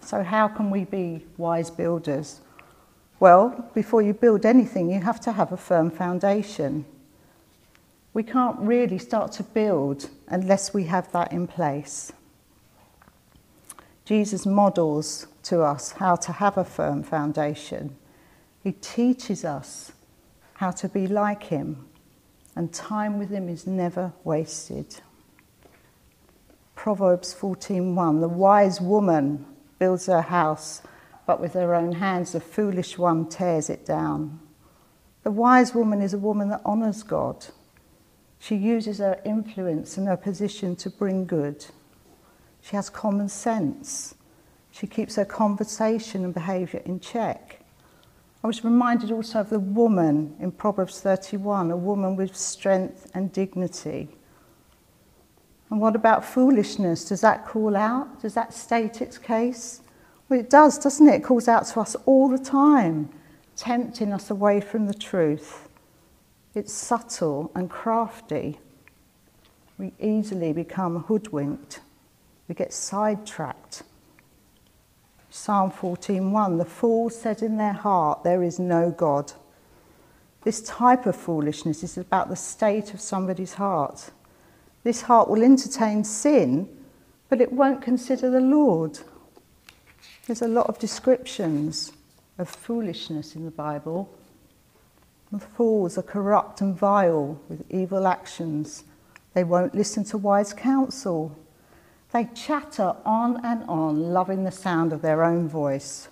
So, 0.00 0.22
how 0.22 0.48
can 0.48 0.70
we 0.70 0.84
be 0.84 1.26
wise 1.36 1.70
builders? 1.70 2.40
Well, 3.18 3.70
before 3.74 4.00
you 4.00 4.14
build 4.14 4.46
anything, 4.46 4.90
you 4.90 5.00
have 5.00 5.20
to 5.20 5.32
have 5.32 5.52
a 5.52 5.56
firm 5.56 5.90
foundation. 5.90 6.86
We 8.14 8.22
can't 8.22 8.58
really 8.58 8.98
start 8.98 9.32
to 9.32 9.42
build 9.42 10.08
unless 10.28 10.72
we 10.72 10.84
have 10.84 11.12
that 11.12 11.32
in 11.32 11.46
place. 11.46 12.12
Jesus 14.04 14.46
models 14.46 15.26
to 15.44 15.62
us 15.62 15.92
how 15.92 16.16
to 16.16 16.32
have 16.32 16.58
a 16.58 16.64
firm 16.64 17.02
foundation. 17.02 17.96
He 18.64 18.72
teaches 18.72 19.44
us 19.44 19.92
how 20.54 20.72
to 20.72 20.88
be 20.88 21.06
like 21.06 21.44
him, 21.44 21.86
and 22.56 22.72
time 22.72 23.18
with 23.18 23.30
him 23.30 23.48
is 23.48 23.66
never 23.66 24.12
wasted. 24.24 25.00
Proverbs 26.74 27.34
14:1 27.34 28.20
The 28.20 28.28
wise 28.28 28.80
woman 28.80 29.44
builds 29.78 30.06
her 30.06 30.22
house, 30.22 30.82
but 31.26 31.40
with 31.40 31.52
her 31.54 31.74
own 31.74 31.92
hands 31.92 32.32
the 32.32 32.40
foolish 32.40 32.98
one 32.98 33.26
tears 33.26 33.68
it 33.70 33.84
down. 33.84 34.40
The 35.22 35.30
wise 35.30 35.74
woman 35.74 36.00
is 36.00 36.14
a 36.14 36.18
woman 36.18 36.48
that 36.48 36.62
honors 36.64 37.02
God. 37.02 37.46
She 38.38 38.56
uses 38.56 38.98
her 38.98 39.20
influence 39.24 39.98
and 39.98 40.08
her 40.08 40.16
position 40.16 40.74
to 40.76 40.90
bring 40.90 41.26
good. 41.26 41.66
She 42.62 42.76
has 42.76 42.88
common 42.88 43.28
sense. 43.28 44.14
She 44.70 44.86
keeps 44.86 45.16
her 45.16 45.24
conversation 45.24 46.24
and 46.24 46.32
behavior 46.32 46.80
in 46.84 47.00
check. 47.00 47.59
I 48.42 48.46
was 48.46 48.64
reminded 48.64 49.12
also 49.12 49.40
of 49.40 49.50
the 49.50 49.60
woman 49.60 50.34
in 50.40 50.50
Proverbs 50.50 51.00
31, 51.00 51.70
a 51.70 51.76
woman 51.76 52.16
with 52.16 52.34
strength 52.34 53.10
and 53.14 53.30
dignity. 53.32 54.08
And 55.68 55.80
what 55.80 55.94
about 55.94 56.24
foolishness? 56.24 57.04
Does 57.04 57.20
that 57.20 57.46
call 57.46 57.76
out? 57.76 58.22
Does 58.22 58.34
that 58.34 58.54
state 58.54 59.02
its 59.02 59.18
case? 59.18 59.82
Well, 60.28 60.40
it 60.40 60.48
does, 60.48 60.78
doesn't 60.78 61.06
it? 61.06 61.16
It 61.16 61.24
calls 61.24 61.48
out 61.48 61.66
to 61.66 61.80
us 61.80 61.96
all 62.06 62.28
the 62.28 62.38
time, 62.38 63.10
tempting 63.56 64.12
us 64.12 64.30
away 64.30 64.60
from 64.60 64.86
the 64.86 64.94
truth. 64.94 65.68
It's 66.54 66.72
subtle 66.72 67.52
and 67.54 67.68
crafty. 67.68 68.58
We 69.76 69.92
easily 70.00 70.52
become 70.52 71.04
hoodwinked. 71.04 71.80
We 72.48 72.54
get 72.54 72.72
sidetracked. 72.72 73.82
Psalm 75.30 75.70
14:1 75.70 76.58
The 76.58 76.64
fool 76.64 77.08
said 77.08 77.40
in 77.40 77.56
their 77.56 77.72
heart 77.72 78.24
there 78.24 78.42
is 78.42 78.58
no 78.58 78.90
God. 78.90 79.32
This 80.42 80.60
type 80.62 81.06
of 81.06 81.14
foolishness 81.14 81.84
is 81.84 81.96
about 81.96 82.28
the 82.28 82.36
state 82.36 82.92
of 82.92 83.00
somebody's 83.00 83.54
heart. 83.54 84.10
This 84.82 85.02
heart 85.02 85.28
will 85.28 85.42
entertain 85.42 86.02
sin, 86.02 86.68
but 87.28 87.40
it 87.40 87.52
won't 87.52 87.82
consider 87.82 88.28
the 88.30 88.40
Lord. 88.40 88.98
There's 90.26 90.42
a 90.42 90.48
lot 90.48 90.68
of 90.68 90.78
descriptions 90.78 91.92
of 92.38 92.48
foolishness 92.48 93.36
in 93.36 93.44
the 93.44 93.50
Bible. 93.50 94.10
The 95.30 95.38
fools 95.38 95.96
are 95.96 96.02
corrupt 96.02 96.60
and 96.60 96.74
vile 96.76 97.40
with 97.48 97.64
evil 97.70 98.06
actions. 98.06 98.82
They 99.34 99.44
won't 99.44 99.74
listen 99.74 100.02
to 100.04 100.18
wise 100.18 100.52
counsel. 100.52 101.36
They 102.12 102.28
chatter 102.34 102.96
on 103.04 103.44
and 103.44 103.62
on, 103.68 104.12
loving 104.12 104.44
the 104.44 104.50
sound 104.50 104.92
of 104.92 105.00
their 105.00 105.22
own 105.22 105.48
voice. 105.48 106.08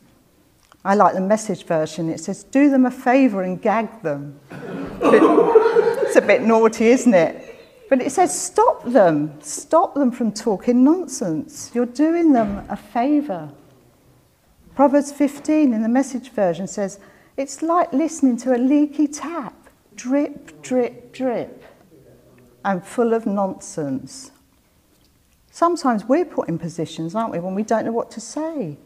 I 0.85 0.95
like 0.95 1.15
the 1.15 1.21
message 1.21 1.65
version. 1.65 2.09
It 2.09 2.21
says, 2.21 2.45
Do 2.45 2.71
them 2.71 2.87
a 2.87 2.91
favour 2.91 3.43
and 3.43 3.61
gag 3.61 4.03
them. 4.03 4.39
it's 4.51 6.17
a 6.17 6.21
bit 6.21 6.43
naughty, 6.43 6.89
isn't 6.89 7.15
it? 7.15 7.57
But 7.89 8.01
it 8.01 8.13
says, 8.13 8.39
Stop 8.39 8.85
them. 8.85 9.41
Stop 9.41 9.95
them 9.95 10.13
from 10.13 10.33
talking 10.33 10.85
nonsense. 10.85 11.73
You're 11.75 11.87
doing 11.87 12.33
them 12.33 12.65
a 12.69 12.77
favour. 12.77 13.51
Proverbs 14.77 15.11
15 15.11 15.73
in 15.73 15.83
the 15.83 15.89
message 15.89 16.31
version 16.31 16.69
says, 16.69 17.01
It's 17.37 17.61
like 17.61 17.93
listening 17.93 18.37
to 18.39 18.55
a 18.55 18.59
leaky 18.59 19.09
tap 19.09 19.55
drip, 19.97 20.63
drip, 20.63 21.13
drip. 21.13 21.65
and 22.65 22.85
full 22.85 23.13
of 23.13 23.27
nonsense. 23.27 24.31
Sometimes 25.59 26.05
we're 26.05 26.25
put 26.25 26.49
in 26.49 26.57
positions, 26.57 27.17
aren't 27.17 27.33
we, 27.33 27.41
when 27.41 27.53
we 27.53 27.65
don't 27.65 27.85
know 27.85 27.91
what 27.91 28.13
to 28.13 28.21
say. 28.21 28.77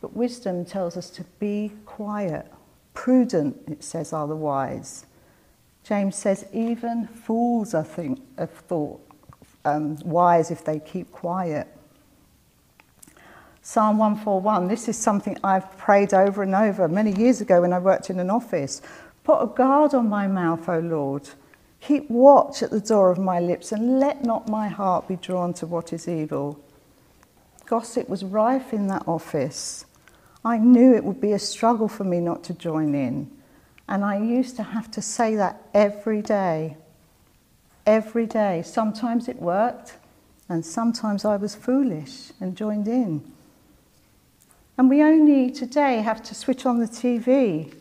But 0.00 0.16
wisdom 0.16 0.64
tells 0.64 0.96
us 0.96 1.10
to 1.10 1.24
be 1.38 1.70
quiet. 1.84 2.46
Prudent, 2.94 3.58
it 3.68 3.84
says, 3.84 4.14
are 4.14 4.26
the 4.26 4.34
wise. 4.34 5.04
James 5.84 6.16
says, 6.16 6.46
even 6.50 7.08
fools 7.08 7.74
are, 7.74 7.84
think, 7.84 8.22
are 8.38 8.46
thought 8.46 9.02
um, 9.66 9.98
wise 9.98 10.50
if 10.50 10.64
they 10.64 10.80
keep 10.80 11.12
quiet. 11.12 11.68
Psalm 13.60 13.98
141, 13.98 14.68
this 14.68 14.88
is 14.88 14.96
something 14.96 15.36
I've 15.44 15.76
prayed 15.76 16.14
over 16.14 16.42
and 16.42 16.54
over 16.54 16.88
many 16.88 17.12
years 17.12 17.42
ago 17.42 17.60
when 17.60 17.74
I 17.74 17.78
worked 17.78 18.08
in 18.08 18.18
an 18.18 18.30
office. 18.30 18.80
Put 19.24 19.42
a 19.42 19.46
guard 19.46 19.92
on 19.92 20.08
my 20.08 20.26
mouth, 20.26 20.66
O 20.70 20.78
Lord. 20.78 21.28
Keep 21.82 22.08
watch 22.10 22.62
at 22.62 22.70
the 22.70 22.80
door 22.80 23.10
of 23.10 23.18
my 23.18 23.40
lips, 23.40 23.72
and 23.72 23.98
let 23.98 24.24
not 24.24 24.48
my 24.48 24.68
heart 24.68 25.08
be 25.08 25.16
drawn 25.16 25.52
to 25.54 25.66
what 25.66 25.92
is 25.92 26.06
evil. 26.06 26.58
Gossip 27.66 28.08
was 28.08 28.22
rife 28.22 28.72
in 28.72 28.86
that 28.86 29.06
office. 29.08 29.84
I 30.44 30.58
knew 30.58 30.94
it 30.94 31.02
would 31.02 31.20
be 31.20 31.32
a 31.32 31.38
struggle 31.40 31.88
for 31.88 32.04
me 32.04 32.20
not 32.20 32.44
to 32.44 32.54
join 32.54 32.94
in. 32.94 33.30
And 33.88 34.04
I 34.04 34.18
used 34.18 34.54
to 34.56 34.62
have 34.62 34.92
to 34.92 35.02
say 35.02 35.34
that 35.36 35.60
every 35.74 36.22
day. 36.22 36.76
Every 37.84 38.26
day. 38.26 38.62
Sometimes 38.64 39.26
it 39.26 39.42
worked, 39.42 39.96
and 40.48 40.64
sometimes 40.64 41.24
I 41.24 41.36
was 41.36 41.56
foolish 41.56 42.30
and 42.40 42.56
joined 42.56 42.86
in. 42.86 43.24
And 44.78 44.88
we 44.88 45.02
only 45.02 45.50
today 45.50 45.96
have 45.96 46.22
to 46.24 46.34
switch 46.34 46.64
on 46.64 46.78
the 46.78 46.86
TV 46.86 47.74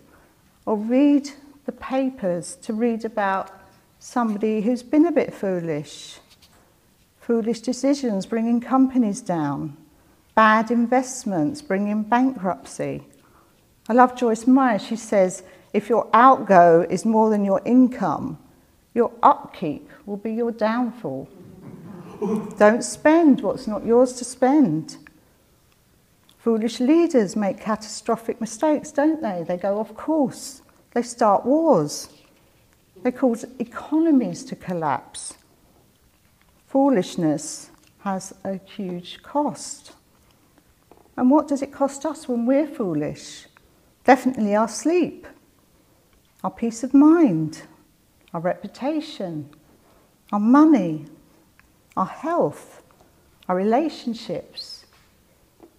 or 0.66 0.76
read 0.76 1.30
the 1.66 1.72
papers 1.72 2.56
to 2.64 2.74
read 2.74 3.06
about 3.06 3.61
somebody 4.02 4.62
who's 4.62 4.82
been 4.82 5.06
a 5.06 5.12
bit 5.12 5.32
foolish. 5.32 6.18
Foolish 7.20 7.62
decisions 7.62 8.26
bringing 8.26 8.60
companies 8.60 9.22
down, 9.22 9.78
bad 10.34 10.72
investments 10.72 11.62
bringing 11.62 12.02
bankruptcy. 12.02 13.04
I 13.88 13.94
love 13.94 14.18
Joyce 14.18 14.48
Meyer. 14.48 14.80
She 14.80 14.96
says, 14.96 15.44
if 15.72 15.88
your 15.88 16.10
outgo 16.14 16.82
is 16.90 17.06
more 17.06 17.30
than 17.30 17.46
your 17.46 17.62
income, 17.64 18.40
your 18.96 19.12
upkeep 19.22 19.88
will 20.08 20.18
be 20.18 20.34
your 20.34 20.52
downfall. 20.52 21.30
Don't 22.58 22.84
spend 22.84 23.42
what's 23.42 23.68
not 23.68 23.86
yours 23.86 24.14
to 24.14 24.26
spend. 24.26 24.98
Foolish 26.40 26.80
leaders 26.80 27.36
make 27.36 27.62
catastrophic 27.62 28.42
mistakes, 28.42 28.92
don't 28.92 29.22
they? 29.22 29.46
They 29.48 29.58
go 29.58 29.80
off 29.80 29.96
course. 29.96 30.64
They 30.94 31.04
start 31.04 31.46
wars. 31.46 32.10
They 33.04 33.12
cause 33.12 33.46
economies 33.60 34.44
to 34.46 34.56
collapse. 34.56 35.36
Foolishness 36.68 37.72
has 38.00 38.34
a 38.44 38.58
huge 38.58 39.22
cost. 39.24 39.94
And 41.18 41.30
what 41.30 41.48
does 41.48 41.62
it 41.62 41.72
cost 41.72 42.06
us 42.06 42.28
when 42.28 42.46
we're 42.46 42.68
foolish? 42.68 43.48
Definitely 44.04 44.56
our 44.56 44.68
sleep, 44.68 45.28
our 46.44 46.52
peace 46.52 46.84
of 46.84 46.94
mind, 46.94 47.64
our 48.34 48.42
reputation, 48.42 49.50
our 50.32 50.40
money, 50.40 51.06
our 51.98 52.06
health, 52.06 52.82
our 53.48 53.56
relationships 53.56 54.82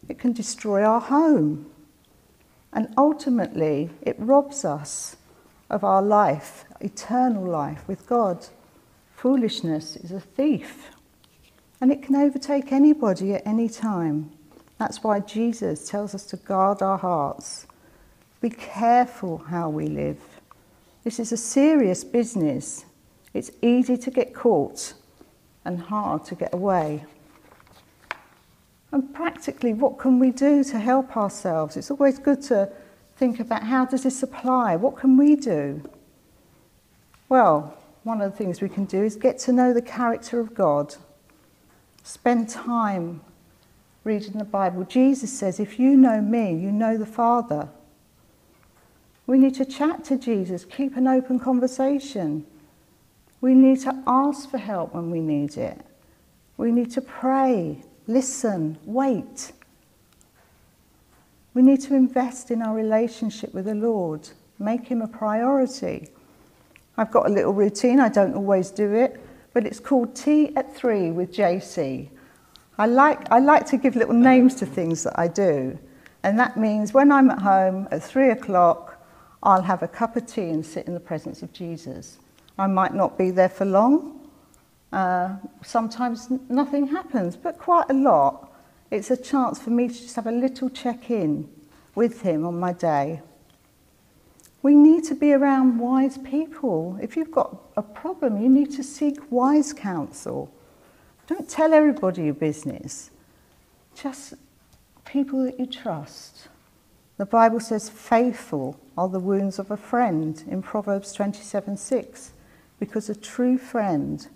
it 0.08 0.18
can 0.18 0.32
destroy 0.32 0.82
our 0.84 1.00
home. 1.00 1.66
And 2.72 2.92
ultimately, 2.96 3.90
it 4.02 4.16
robs 4.18 4.64
us 4.64 5.16
of 5.70 5.84
our 5.84 6.02
life, 6.02 6.64
eternal 6.84 7.44
life 7.44 7.86
with 7.86 8.06
God. 8.06 8.46
Foolishness 9.16 9.96
is 9.96 10.10
a 10.10 10.20
thief, 10.20 10.90
and 11.80 11.92
it 11.92 12.02
can 12.02 12.16
overtake 12.16 12.72
anybody 12.72 13.34
at 13.34 13.46
any 13.46 13.68
time. 13.68 14.30
That's 14.78 15.02
why 15.04 15.20
Jesus 15.20 15.88
tells 15.88 16.14
us 16.14 16.24
to 16.26 16.36
guard 16.36 16.82
our 16.82 16.98
hearts. 16.98 17.66
Be 18.40 18.50
careful 18.50 19.38
how 19.38 19.70
we 19.70 19.86
live. 19.86 20.18
This 21.04 21.20
is 21.20 21.32
a 21.32 21.36
serious 21.36 22.02
business. 22.02 22.84
It's 23.34 23.50
easy 23.62 23.96
to 23.96 24.10
get 24.10 24.34
caught 24.34 24.94
and 25.64 25.78
hard 25.78 26.24
to 26.24 26.34
get 26.34 26.52
away. 26.52 27.04
And 28.90 29.14
practically, 29.14 29.72
what 29.72 29.98
can 29.98 30.18
we 30.18 30.30
do 30.30 30.62
to 30.64 30.78
help 30.78 31.16
ourselves? 31.16 31.76
It's 31.76 31.90
always 31.90 32.18
good 32.18 32.42
to 32.42 32.70
think 33.16 33.40
about 33.40 33.62
how 33.62 33.86
does 33.86 34.02
this 34.02 34.22
apply? 34.22 34.76
What 34.76 34.96
can 34.96 35.16
we 35.16 35.36
do? 35.36 35.82
Well, 37.32 37.78
one 38.02 38.20
of 38.20 38.30
the 38.30 38.36
things 38.36 38.60
we 38.60 38.68
can 38.68 38.84
do 38.84 39.02
is 39.02 39.16
get 39.16 39.38
to 39.38 39.54
know 39.54 39.72
the 39.72 39.80
character 39.80 40.38
of 40.38 40.52
God. 40.52 40.96
Spend 42.02 42.50
time 42.50 43.22
reading 44.04 44.34
the 44.34 44.44
Bible. 44.44 44.84
Jesus 44.84 45.32
says, 45.32 45.58
if 45.58 45.78
you 45.78 45.96
know 45.96 46.20
me, 46.20 46.54
you 46.54 46.70
know 46.70 46.98
the 46.98 47.06
Father. 47.06 47.70
We 49.26 49.38
need 49.38 49.54
to 49.54 49.64
chat 49.64 50.04
to 50.04 50.18
Jesus, 50.18 50.66
keep 50.66 50.94
an 50.94 51.08
open 51.08 51.40
conversation. 51.40 52.44
We 53.40 53.54
need 53.54 53.80
to 53.80 54.02
ask 54.06 54.50
for 54.50 54.58
help 54.58 54.92
when 54.92 55.10
we 55.10 55.20
need 55.20 55.56
it. 55.56 55.80
We 56.58 56.70
need 56.70 56.90
to 56.90 57.00
pray 57.00 57.82
listen, 58.06 58.76
wait. 58.84 59.52
We 61.54 61.62
need 61.62 61.80
to 61.80 61.94
invest 61.94 62.50
in 62.50 62.60
our 62.60 62.74
relationship 62.74 63.54
with 63.54 63.64
the 63.64 63.74
Lord, 63.74 64.28
make 64.58 64.88
Him 64.88 65.00
a 65.00 65.08
priority. 65.08 66.10
I've 66.96 67.10
got 67.10 67.26
a 67.26 67.32
little 67.32 67.52
routine, 67.52 68.00
I 68.00 68.08
don't 68.08 68.34
always 68.34 68.70
do 68.70 68.94
it, 68.94 69.20
but 69.54 69.66
it's 69.66 69.80
called 69.80 70.14
Tea 70.14 70.54
at 70.56 70.74
Three 70.74 71.10
with 71.10 71.32
JC. 71.32 72.08
I 72.78 72.86
like, 72.86 73.30
I 73.30 73.38
like 73.38 73.66
to 73.66 73.76
give 73.76 73.96
little 73.96 74.14
names 74.14 74.54
to 74.56 74.66
things 74.66 75.02
that 75.04 75.18
I 75.18 75.28
do, 75.28 75.78
and 76.22 76.38
that 76.38 76.56
means 76.56 76.92
when 76.92 77.10
I'm 77.12 77.30
at 77.30 77.40
home 77.40 77.88
at 77.90 78.02
three 78.02 78.30
o'clock, 78.30 79.04
I'll 79.42 79.62
have 79.62 79.82
a 79.82 79.88
cup 79.88 80.16
of 80.16 80.26
tea 80.26 80.50
and 80.50 80.64
sit 80.64 80.86
in 80.86 80.94
the 80.94 81.00
presence 81.00 81.42
of 81.42 81.52
Jesus. 81.52 82.18
I 82.58 82.66
might 82.66 82.94
not 82.94 83.18
be 83.18 83.30
there 83.30 83.48
for 83.48 83.64
long, 83.64 84.22
uh, 84.92 85.36
sometimes 85.62 86.28
nothing 86.48 86.86
happens, 86.86 87.36
but 87.36 87.58
quite 87.58 87.86
a 87.88 87.94
lot. 87.94 88.52
It's 88.90 89.10
a 89.10 89.16
chance 89.16 89.58
for 89.58 89.70
me 89.70 89.88
to 89.88 89.94
just 89.94 90.14
have 90.16 90.26
a 90.26 90.32
little 90.32 90.68
check 90.68 91.10
in 91.10 91.48
with 91.94 92.20
him 92.20 92.46
on 92.46 92.60
my 92.60 92.72
day. 92.72 93.22
We 94.62 94.76
need 94.76 95.04
to 95.04 95.14
be 95.14 95.32
around 95.32 95.78
wise 95.78 96.18
people. 96.18 96.96
If 97.02 97.16
you've 97.16 97.32
got 97.32 97.60
a 97.76 97.82
problem, 97.82 98.40
you 98.40 98.48
need 98.48 98.70
to 98.76 98.84
seek 98.84 99.18
wise 99.30 99.72
counsel. 99.72 100.52
Don't 101.26 101.48
tell 101.48 101.74
everybody 101.74 102.24
your 102.24 102.34
business, 102.34 103.10
just 103.94 104.34
people 105.04 105.44
that 105.44 105.58
you 105.58 105.66
trust. 105.66 106.48
The 107.16 107.26
Bible 107.26 107.60
says, 107.60 107.88
faithful 107.88 108.78
are 108.96 109.08
the 109.08 109.18
wounds 109.18 109.58
of 109.58 109.70
a 109.70 109.76
friend 109.76 110.42
in 110.48 110.62
Proverbs 110.62 111.12
27 111.12 111.76
6, 111.76 112.32
because 112.78 113.08
a 113.08 113.14
true 113.14 113.58
friend 113.58 114.26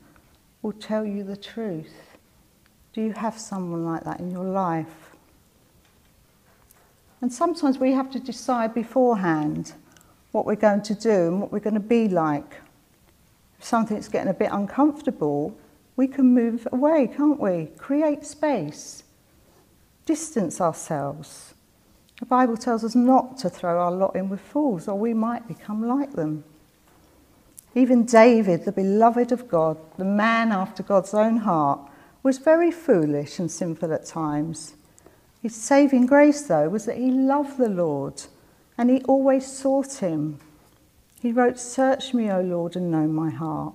will 0.63 0.73
tell 0.73 1.05
you 1.05 1.23
the 1.23 1.37
truth. 1.37 2.17
Do 2.93 3.01
you 3.01 3.13
have 3.13 3.39
someone 3.39 3.85
like 3.85 4.05
that 4.05 4.21
in 4.21 4.31
your 4.31 4.45
life? 4.45 5.13
And 7.21 7.33
sometimes 7.33 7.79
we 7.79 7.93
have 7.93 8.11
to 8.13 8.21
decide 8.21 8.75
beforehand 8.75 9.75
what 10.37 10.45
we're 10.45 10.55
going 10.55 10.83
to 10.83 10.95
do 10.95 11.29
and 11.29 11.41
what 11.41 11.51
we're 11.51 11.59
going 11.59 11.75
to 11.75 11.81
be 11.81 12.09
like. 12.09 12.61
If 13.59 13.65
something's 13.65 14.07
getting 14.07 14.29
a 14.29 14.35
bit 14.35 14.51
uncomfortable, 14.53 15.57
we 15.97 16.07
can 16.07 16.35
move 16.35 16.69
away, 16.71 17.09
can't 17.09 17.41
we? 17.41 17.71
Create 17.79 18.23
space, 18.27 19.03
distance 20.05 20.61
ourselves. 20.61 21.55
The 22.21 22.27
Bible 22.27 22.59
tells 22.59 22.85
us 22.85 22.95
not 22.95 23.39
to 23.39 23.49
throw 23.49 23.81
our 23.81 23.91
lot 23.91 24.15
in 24.15 24.29
with 24.29 24.43
fools, 24.43 24.89
or 24.89 24.99
we 24.99 25.15
might 25.15 25.49
become 25.49 25.89
like 25.89 26.13
them. 26.13 26.45
Even 27.75 28.05
David, 28.05 28.67
the 28.67 28.73
beloved 28.73 29.33
of 29.33 29.49
God, 29.49 29.79
the 29.97 30.05
man 30.05 30.53
after 30.53 30.83
God's 30.83 31.15
own 31.15 31.39
heart, 31.39 31.81
was 32.23 32.37
very 32.37 32.71
foolish 32.71 33.39
and 33.39 33.51
sinful 33.51 33.91
at 33.91 34.05
times. 34.05 34.75
His 35.41 35.55
saving 35.55 36.07
grace, 36.07 36.43
though, 36.43 36.69
was 36.69 36.85
that 36.85 36.99
he 36.99 37.11
loved 37.11 37.57
the 37.57 37.71
Lord 37.71 38.23
and 38.79 38.91
he 38.91 39.03
always 39.03 39.47
sought 39.47 39.95
him. 39.95 40.39
He 41.21 41.33
wrote, 41.33 41.59
Search 41.59 42.13
me, 42.15 42.31
O 42.31 42.41
Lord, 42.41 42.77
and 42.77 42.91
know 42.91 43.07
my 43.07 43.31
heart. 43.31 43.75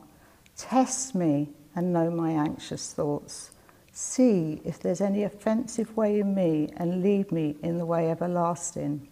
Test 0.56 1.16
me 1.16 1.49
and 1.76 1.91
know 1.91 2.12
my 2.12 2.32
anxious 2.32 2.93
thoughts. 2.93 3.52
See 3.91 4.62
if 4.64 4.80
there's 4.80 5.02
any 5.02 5.24
offensive 5.24 5.95
way 5.97 6.20
in 6.20 6.34
me 6.34 6.70
and 6.78 7.04
lead 7.04 7.32
me 7.32 7.56
in 7.62 7.78
the 7.78 7.86
way 7.86 8.10
everlasting. 8.10 9.08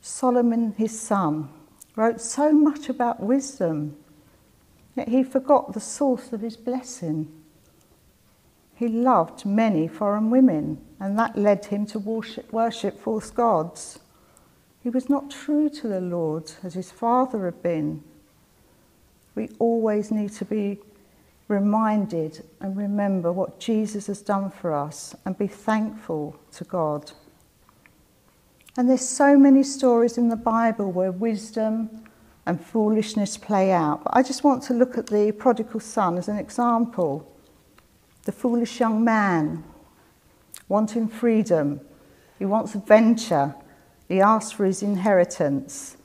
Solomon, 0.00 0.74
his 0.76 0.98
son, 0.98 1.48
wrote 1.94 2.20
so 2.20 2.52
much 2.52 2.88
about 2.88 3.20
wisdom, 3.20 3.96
yet 4.96 5.08
he 5.08 5.22
forgot 5.22 5.72
the 5.72 5.80
source 5.80 6.32
of 6.32 6.40
his 6.40 6.56
blessing. 6.56 7.30
He 8.74 8.88
loved 8.88 9.46
many 9.46 9.86
foreign 9.86 10.30
women, 10.30 10.84
and 10.98 11.16
that 11.18 11.36
led 11.36 11.66
him 11.66 11.86
to 11.86 11.98
worship, 11.98 12.52
worship 12.52 12.98
false 12.98 13.30
gods. 13.30 14.00
He 14.82 14.90
was 14.90 15.08
not 15.08 15.30
true 15.30 15.68
to 15.68 15.88
the 15.88 16.00
Lord 16.00 16.50
as 16.62 16.74
his 16.74 16.90
father 16.90 17.44
had 17.44 17.62
been. 17.62 18.02
We 19.34 19.48
always 19.58 20.10
need 20.10 20.32
to 20.32 20.44
be 20.44 20.78
reminded 21.48 22.44
and 22.60 22.76
remember 22.76 23.32
what 23.32 23.60
Jesus 23.60 24.06
has 24.08 24.22
done 24.22 24.50
for 24.50 24.74
us 24.74 25.14
and 25.24 25.38
be 25.38 25.46
thankful 25.46 26.36
to 26.52 26.64
God. 26.64 27.12
And 28.76 28.88
there's 28.88 29.06
so 29.06 29.36
many 29.38 29.62
stories 29.62 30.18
in 30.18 30.28
the 30.28 30.36
Bible 30.36 30.90
where 30.90 31.12
wisdom 31.12 32.04
and 32.46 32.60
foolishness 32.60 33.36
play 33.36 33.70
out. 33.70 34.02
But 34.04 34.16
I 34.16 34.22
just 34.22 34.42
want 34.42 34.62
to 34.64 34.74
look 34.74 34.98
at 34.98 35.06
the 35.06 35.32
prodigal 35.32 35.80
son 35.80 36.18
as 36.18 36.28
an 36.28 36.38
example. 36.38 37.30
The 38.24 38.32
foolish 38.32 38.80
young 38.80 39.04
man 39.04 39.62
wanting 40.68 41.06
freedom, 41.06 41.80
he 42.38 42.46
wants 42.46 42.74
adventure, 42.74 43.54
he 44.12 44.20
asked 44.20 44.54
for 44.54 44.64
his 44.64 44.82
inheritance. 44.82 45.96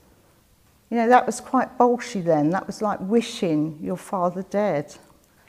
You 0.90 0.96
know, 0.96 1.08
that 1.08 1.26
was 1.26 1.40
quite 1.40 1.76
bolshy 1.76 2.24
then. 2.24 2.50
That 2.50 2.66
was 2.66 2.80
like 2.80 2.98
wishing 3.00 3.78
your 3.82 3.96
father 3.96 4.42
dead. 4.42 4.94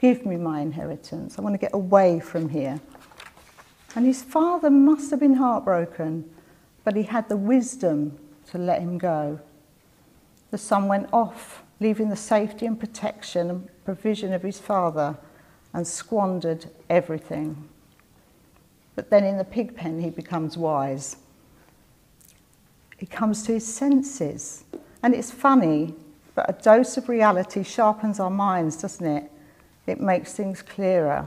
Give 0.00 0.26
me 0.26 0.36
my 0.36 0.60
inheritance. 0.60 1.38
I 1.38 1.42
want 1.42 1.54
to 1.54 1.58
get 1.58 1.74
away 1.74 2.20
from 2.20 2.48
here. 2.48 2.80
And 3.94 4.06
his 4.06 4.22
father 4.22 4.70
must 4.70 5.10
have 5.10 5.20
been 5.20 5.34
heartbroken, 5.34 6.30
but 6.84 6.96
he 6.96 7.02
had 7.02 7.28
the 7.28 7.36
wisdom 7.36 8.18
to 8.50 8.58
let 8.58 8.80
him 8.80 8.98
go. 8.98 9.40
The 10.50 10.58
son 10.58 10.88
went 10.88 11.08
off, 11.12 11.62
leaving 11.80 12.08
the 12.08 12.16
safety 12.16 12.66
and 12.66 12.78
protection 12.78 13.50
and 13.50 13.68
provision 13.84 14.32
of 14.32 14.42
his 14.42 14.58
father, 14.58 15.16
and 15.72 15.86
squandered 15.86 16.66
everything. 16.88 17.68
But 18.96 19.10
then 19.10 19.24
in 19.24 19.38
the 19.38 19.44
pig 19.44 19.76
pen, 19.76 20.00
he 20.00 20.10
becomes 20.10 20.56
wise. 20.56 21.16
He 23.00 23.06
comes 23.06 23.44
to 23.44 23.52
his 23.52 23.66
senses. 23.66 24.64
And 25.02 25.14
it's 25.14 25.30
funny, 25.30 25.94
but 26.34 26.50
a 26.50 26.62
dose 26.62 26.98
of 26.98 27.08
reality 27.08 27.62
sharpens 27.62 28.20
our 28.20 28.28
minds, 28.28 28.76
doesn't 28.76 29.06
it? 29.06 29.32
It 29.86 30.02
makes 30.02 30.34
things 30.34 30.60
clearer. 30.60 31.26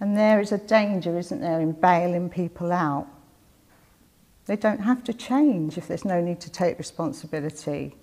And 0.00 0.16
there 0.16 0.40
is 0.40 0.52
a 0.52 0.58
danger, 0.58 1.18
isn't 1.18 1.42
there, 1.42 1.60
in 1.60 1.72
bailing 1.72 2.30
people 2.30 2.72
out. 2.72 3.08
They 4.46 4.56
don't 4.56 4.80
have 4.80 5.04
to 5.04 5.12
change 5.12 5.76
if 5.76 5.86
there's 5.86 6.06
no 6.06 6.22
need 6.22 6.40
to 6.40 6.50
take 6.50 6.78
responsibility. 6.78 7.94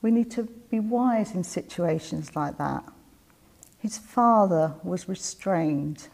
We 0.00 0.10
need 0.10 0.30
to 0.30 0.44
be 0.70 0.80
wise 0.80 1.34
in 1.34 1.44
situations 1.44 2.34
like 2.34 2.56
that. 2.56 2.84
His 3.78 3.98
father 3.98 4.72
was 4.82 5.10
restrained. 5.10 6.08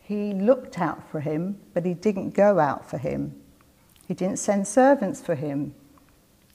He 0.00 0.32
looked 0.32 0.80
out 0.80 1.08
for 1.12 1.20
him, 1.20 1.60
but 1.72 1.86
he 1.86 1.94
didn't 1.94 2.30
go 2.30 2.58
out 2.58 2.90
for 2.90 2.98
him. 2.98 3.40
He 4.06 4.14
didn't 4.14 4.38
send 4.38 4.66
servants 4.66 5.20
for 5.20 5.34
him. 5.34 5.74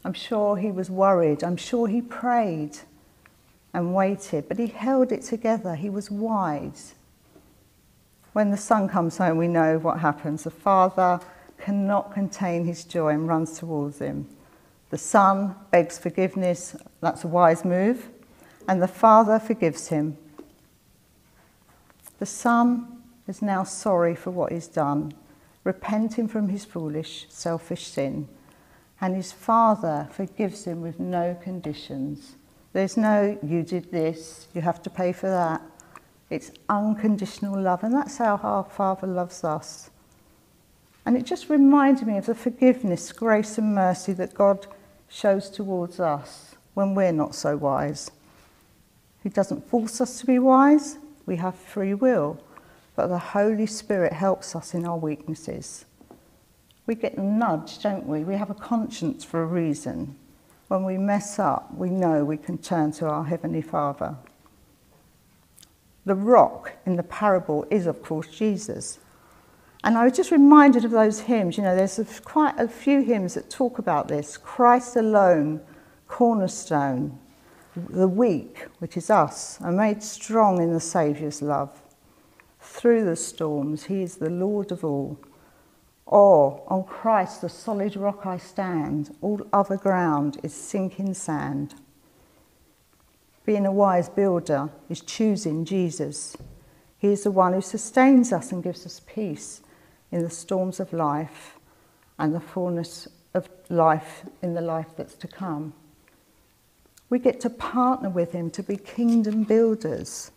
I'm 0.06 0.14
sure 0.14 0.58
he 0.58 0.72
was 0.72 0.90
worried. 0.90 1.44
I'm 1.44 1.58
sure 1.58 1.88
he 1.88 2.02
prayed 2.02 2.78
and 3.74 3.94
waited, 3.94 4.48
but 4.48 4.58
he 4.58 4.68
held 4.68 5.12
it 5.12 5.24
together. 5.24 5.76
He 5.76 5.90
was 5.90 6.10
wise. 6.10 6.96
When 8.34 8.52
the 8.52 8.58
son 8.58 8.88
comes 8.88 9.18
home, 9.18 9.38
we 9.38 9.48
know 9.48 9.80
what 9.80 10.00
happens. 10.00 10.44
The 10.44 10.52
father 10.52 11.20
cannot 11.58 12.14
contain 12.14 12.66
his 12.66 12.84
joy 12.84 13.10
and 13.10 13.28
runs 13.28 13.58
towards 13.58 14.00
him. 14.00 14.28
The 14.90 14.98
son 14.98 15.56
begs 15.72 16.00
forgiveness, 16.00 16.76
that's 17.02 17.24
a 17.24 17.28
wise 17.28 17.64
move, 17.64 18.10
and 18.68 18.82
the 18.82 18.88
father 18.88 19.40
forgives 19.40 19.90
him. 19.90 20.18
The 22.20 22.26
son 22.26 23.02
is 23.28 23.42
now 23.42 23.64
sorry 23.64 24.16
for 24.16 24.32
what 24.32 24.52
he's 24.52 24.68
done, 24.68 25.14
repenting 25.64 26.28
from 26.28 26.50
his 26.50 26.66
foolish, 26.66 27.26
selfish 27.30 27.88
sin, 27.88 28.28
and 29.02 29.16
his 29.16 29.32
father 29.32 30.08
forgives 30.12 30.66
him 30.66 30.82
with 30.82 31.00
no 31.00 31.38
conditions. 31.42 32.36
There's 32.74 32.98
no, 32.98 33.38
you 33.44 33.64
did 33.64 33.92
this, 33.92 34.48
you 34.54 34.62
have 34.62 34.82
to 34.84 34.90
pay 34.90 35.12
for 35.12 35.30
that. 35.30 35.62
It's 36.30 36.52
unconditional 36.68 37.60
love, 37.60 37.84
and 37.84 37.94
that's 37.94 38.18
how 38.18 38.40
our 38.44 38.64
Father 38.64 39.08
loves 39.08 39.44
us. 39.44 39.90
And 41.06 41.18
it 41.18 41.26
just 41.26 41.50
reminded 41.50 42.06
me 42.06 42.18
of 42.18 42.28
the 42.28 42.36
forgiveness, 42.36 43.12
grace, 43.12 43.58
and 43.58 43.74
mercy 43.74 44.14
that 44.14 44.36
God 44.36 44.68
shows 45.08 45.50
towards 45.50 46.00
us 46.00 46.56
when 46.76 46.94
we're 46.94 47.12
not 47.12 47.34
so 47.34 47.58
wise. 47.58 48.12
He 49.24 49.30
doesn't 49.30 49.68
force 49.68 50.00
us 50.02 50.20
to 50.20 50.28
be 50.28 50.38
wise, 50.38 50.98
we 51.26 51.38
have 51.38 51.56
free 51.56 51.96
will, 51.96 52.40
but 53.00 53.08
the 53.08 53.18
Holy 53.18 53.66
Spirit 53.66 54.12
helps 54.12 54.58
us 54.58 54.74
in 54.74 54.86
our 54.86 54.98
weaknesses. 54.98 55.86
We 56.86 56.96
get 56.96 57.18
nudged, 57.18 57.82
don't 57.82 58.06
we? 58.06 58.26
We 58.26 58.36
have 58.36 58.50
a 58.50 58.54
conscience 58.54 59.24
for 59.24 59.42
a 59.42 59.46
reason. 59.46 60.18
When 60.68 60.84
we 60.84 60.98
mess 60.98 61.40
up, 61.40 61.74
we 61.74 61.90
know 61.90 62.26
we 62.26 62.36
can 62.36 62.58
turn 62.58 62.92
to 62.92 63.08
our 63.08 63.24
Heavenly 63.24 63.62
Father. 63.62 64.18
The 66.04 66.16
rock 66.16 66.74
in 66.86 66.98
the 66.98 67.04
parable 67.04 67.66
is, 67.72 67.88
of 67.88 68.04
course, 68.04 68.28
Jesus. 68.28 69.00
And 69.86 69.98
I 69.98 70.04
was 70.04 70.18
just 70.18 70.32
reminded 70.32 70.84
of 70.84 70.92
those 70.92 71.22
hymns. 71.22 71.56
You 71.56 71.64
know, 71.64 71.78
there's 71.78 72.00
a, 72.00 72.22
quite 72.24 72.60
a 72.60 72.68
few 72.68 73.02
hymns 73.02 73.36
that 73.36 73.50
talk 73.50 73.80
about 73.80 74.10
this 74.10 74.36
Christ 74.36 74.98
alone, 74.98 75.62
cornerstone, 76.10 77.18
the 77.78 78.10
weak, 78.10 78.66
which 78.80 78.98
is 78.98 79.10
us, 79.10 79.58
are 79.62 79.72
made 79.72 80.04
strong 80.04 80.62
in 80.62 80.74
the 80.74 80.82
Saviour's 80.82 81.42
love. 81.42 81.82
Through 82.80 83.04
the 83.04 83.18
storms, 83.18 83.88
He 83.88 84.04
is 84.04 84.16
the 84.16 84.30
Lord 84.30 84.72
of 84.72 84.86
all. 84.86 85.20
Or, 86.06 86.64
on 86.68 86.86
Christ, 86.86 87.42
the 87.42 87.50
solid 87.50 87.98
rock 87.98 88.26
I 88.26 88.38
stand, 88.38 89.14
all 89.20 89.46
other 89.52 89.76
ground 89.76 90.38
is 90.44 90.54
sinking 90.54 91.14
sand. 91.14 91.76
Being 93.46 93.66
a 93.66 93.72
wise 93.74 94.08
builder 94.08 94.70
is 94.90 95.02
choosing 95.02 95.66
Jesus. 95.66 96.38
He 96.98 97.10
is 97.10 97.24
the 97.24 97.32
one 97.32 97.52
who 97.52 97.60
sustains 97.60 98.32
us 98.32 98.54
and 98.54 98.64
gives 98.64 98.86
us 98.86 99.02
peace 99.06 99.60
in 100.10 100.24
the 100.24 100.30
storms 100.30 100.80
of 100.80 100.94
life 100.94 101.58
and 102.18 102.34
the 102.34 102.40
fullness 102.40 103.10
of 103.34 103.50
life 103.68 104.24
in 104.42 104.54
the 104.54 104.62
life 104.62 104.96
that's 104.96 105.16
to 105.16 105.28
come. 105.28 105.74
We 107.10 107.20
get 107.20 107.42
to 107.42 107.50
partner 107.50 108.10
with 108.10 108.32
Him 108.32 108.50
to 108.52 108.64
be 108.64 108.78
kingdom 108.78 109.44
builders. 109.44 110.32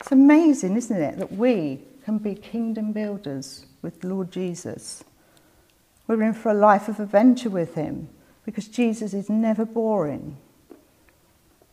It's 0.00 0.12
amazing, 0.12 0.76
isn't 0.76 1.00
it, 1.00 1.18
that 1.18 1.32
we 1.32 1.80
can 2.04 2.18
be 2.18 2.34
kingdom 2.34 2.92
builders 2.92 3.66
with 3.82 4.02
Lord 4.02 4.32
Jesus. 4.32 5.04
We're 6.06 6.22
in 6.22 6.32
for 6.32 6.50
a 6.50 6.54
life 6.54 6.88
of 6.88 6.98
adventure 6.98 7.50
with 7.50 7.74
Him 7.74 8.08
because 8.44 8.66
Jesus 8.66 9.12
is 9.12 9.28
never 9.28 9.64
boring. 9.66 10.38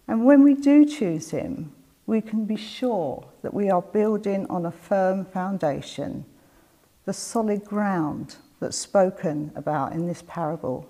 And 0.08 0.26
when 0.26 0.44
we 0.44 0.54
do 0.54 0.86
choose 0.86 1.32
Him, 1.32 1.72
we 2.06 2.22
can 2.22 2.46
be 2.46 2.58
sure 2.58 3.26
that 3.42 3.54
we 3.54 3.70
are 3.70 3.82
building 3.82 4.46
on 4.50 4.66
a 4.66 4.72
firm 4.72 5.26
foundation, 5.26 6.26
the 7.06 7.14
solid 7.14 7.64
ground 7.64 8.36
that's 8.60 8.78
spoken 8.78 9.52
about 9.56 9.94
in 9.94 10.08
this 10.08 10.24
parable. 10.28 10.90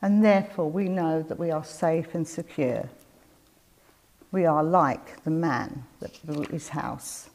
And 0.00 0.24
therefore, 0.24 0.70
we 0.70 0.88
know 0.88 1.22
that 1.22 1.38
we 1.38 1.50
are 1.50 1.64
safe 1.64 2.14
and 2.14 2.26
secure. 2.26 2.88
We 4.36 4.44
are 4.44 4.62
like 4.62 5.24
the 5.24 5.30
man 5.30 5.84
that 6.00 6.20
built 6.26 6.50
his 6.50 6.68
house 6.68 7.30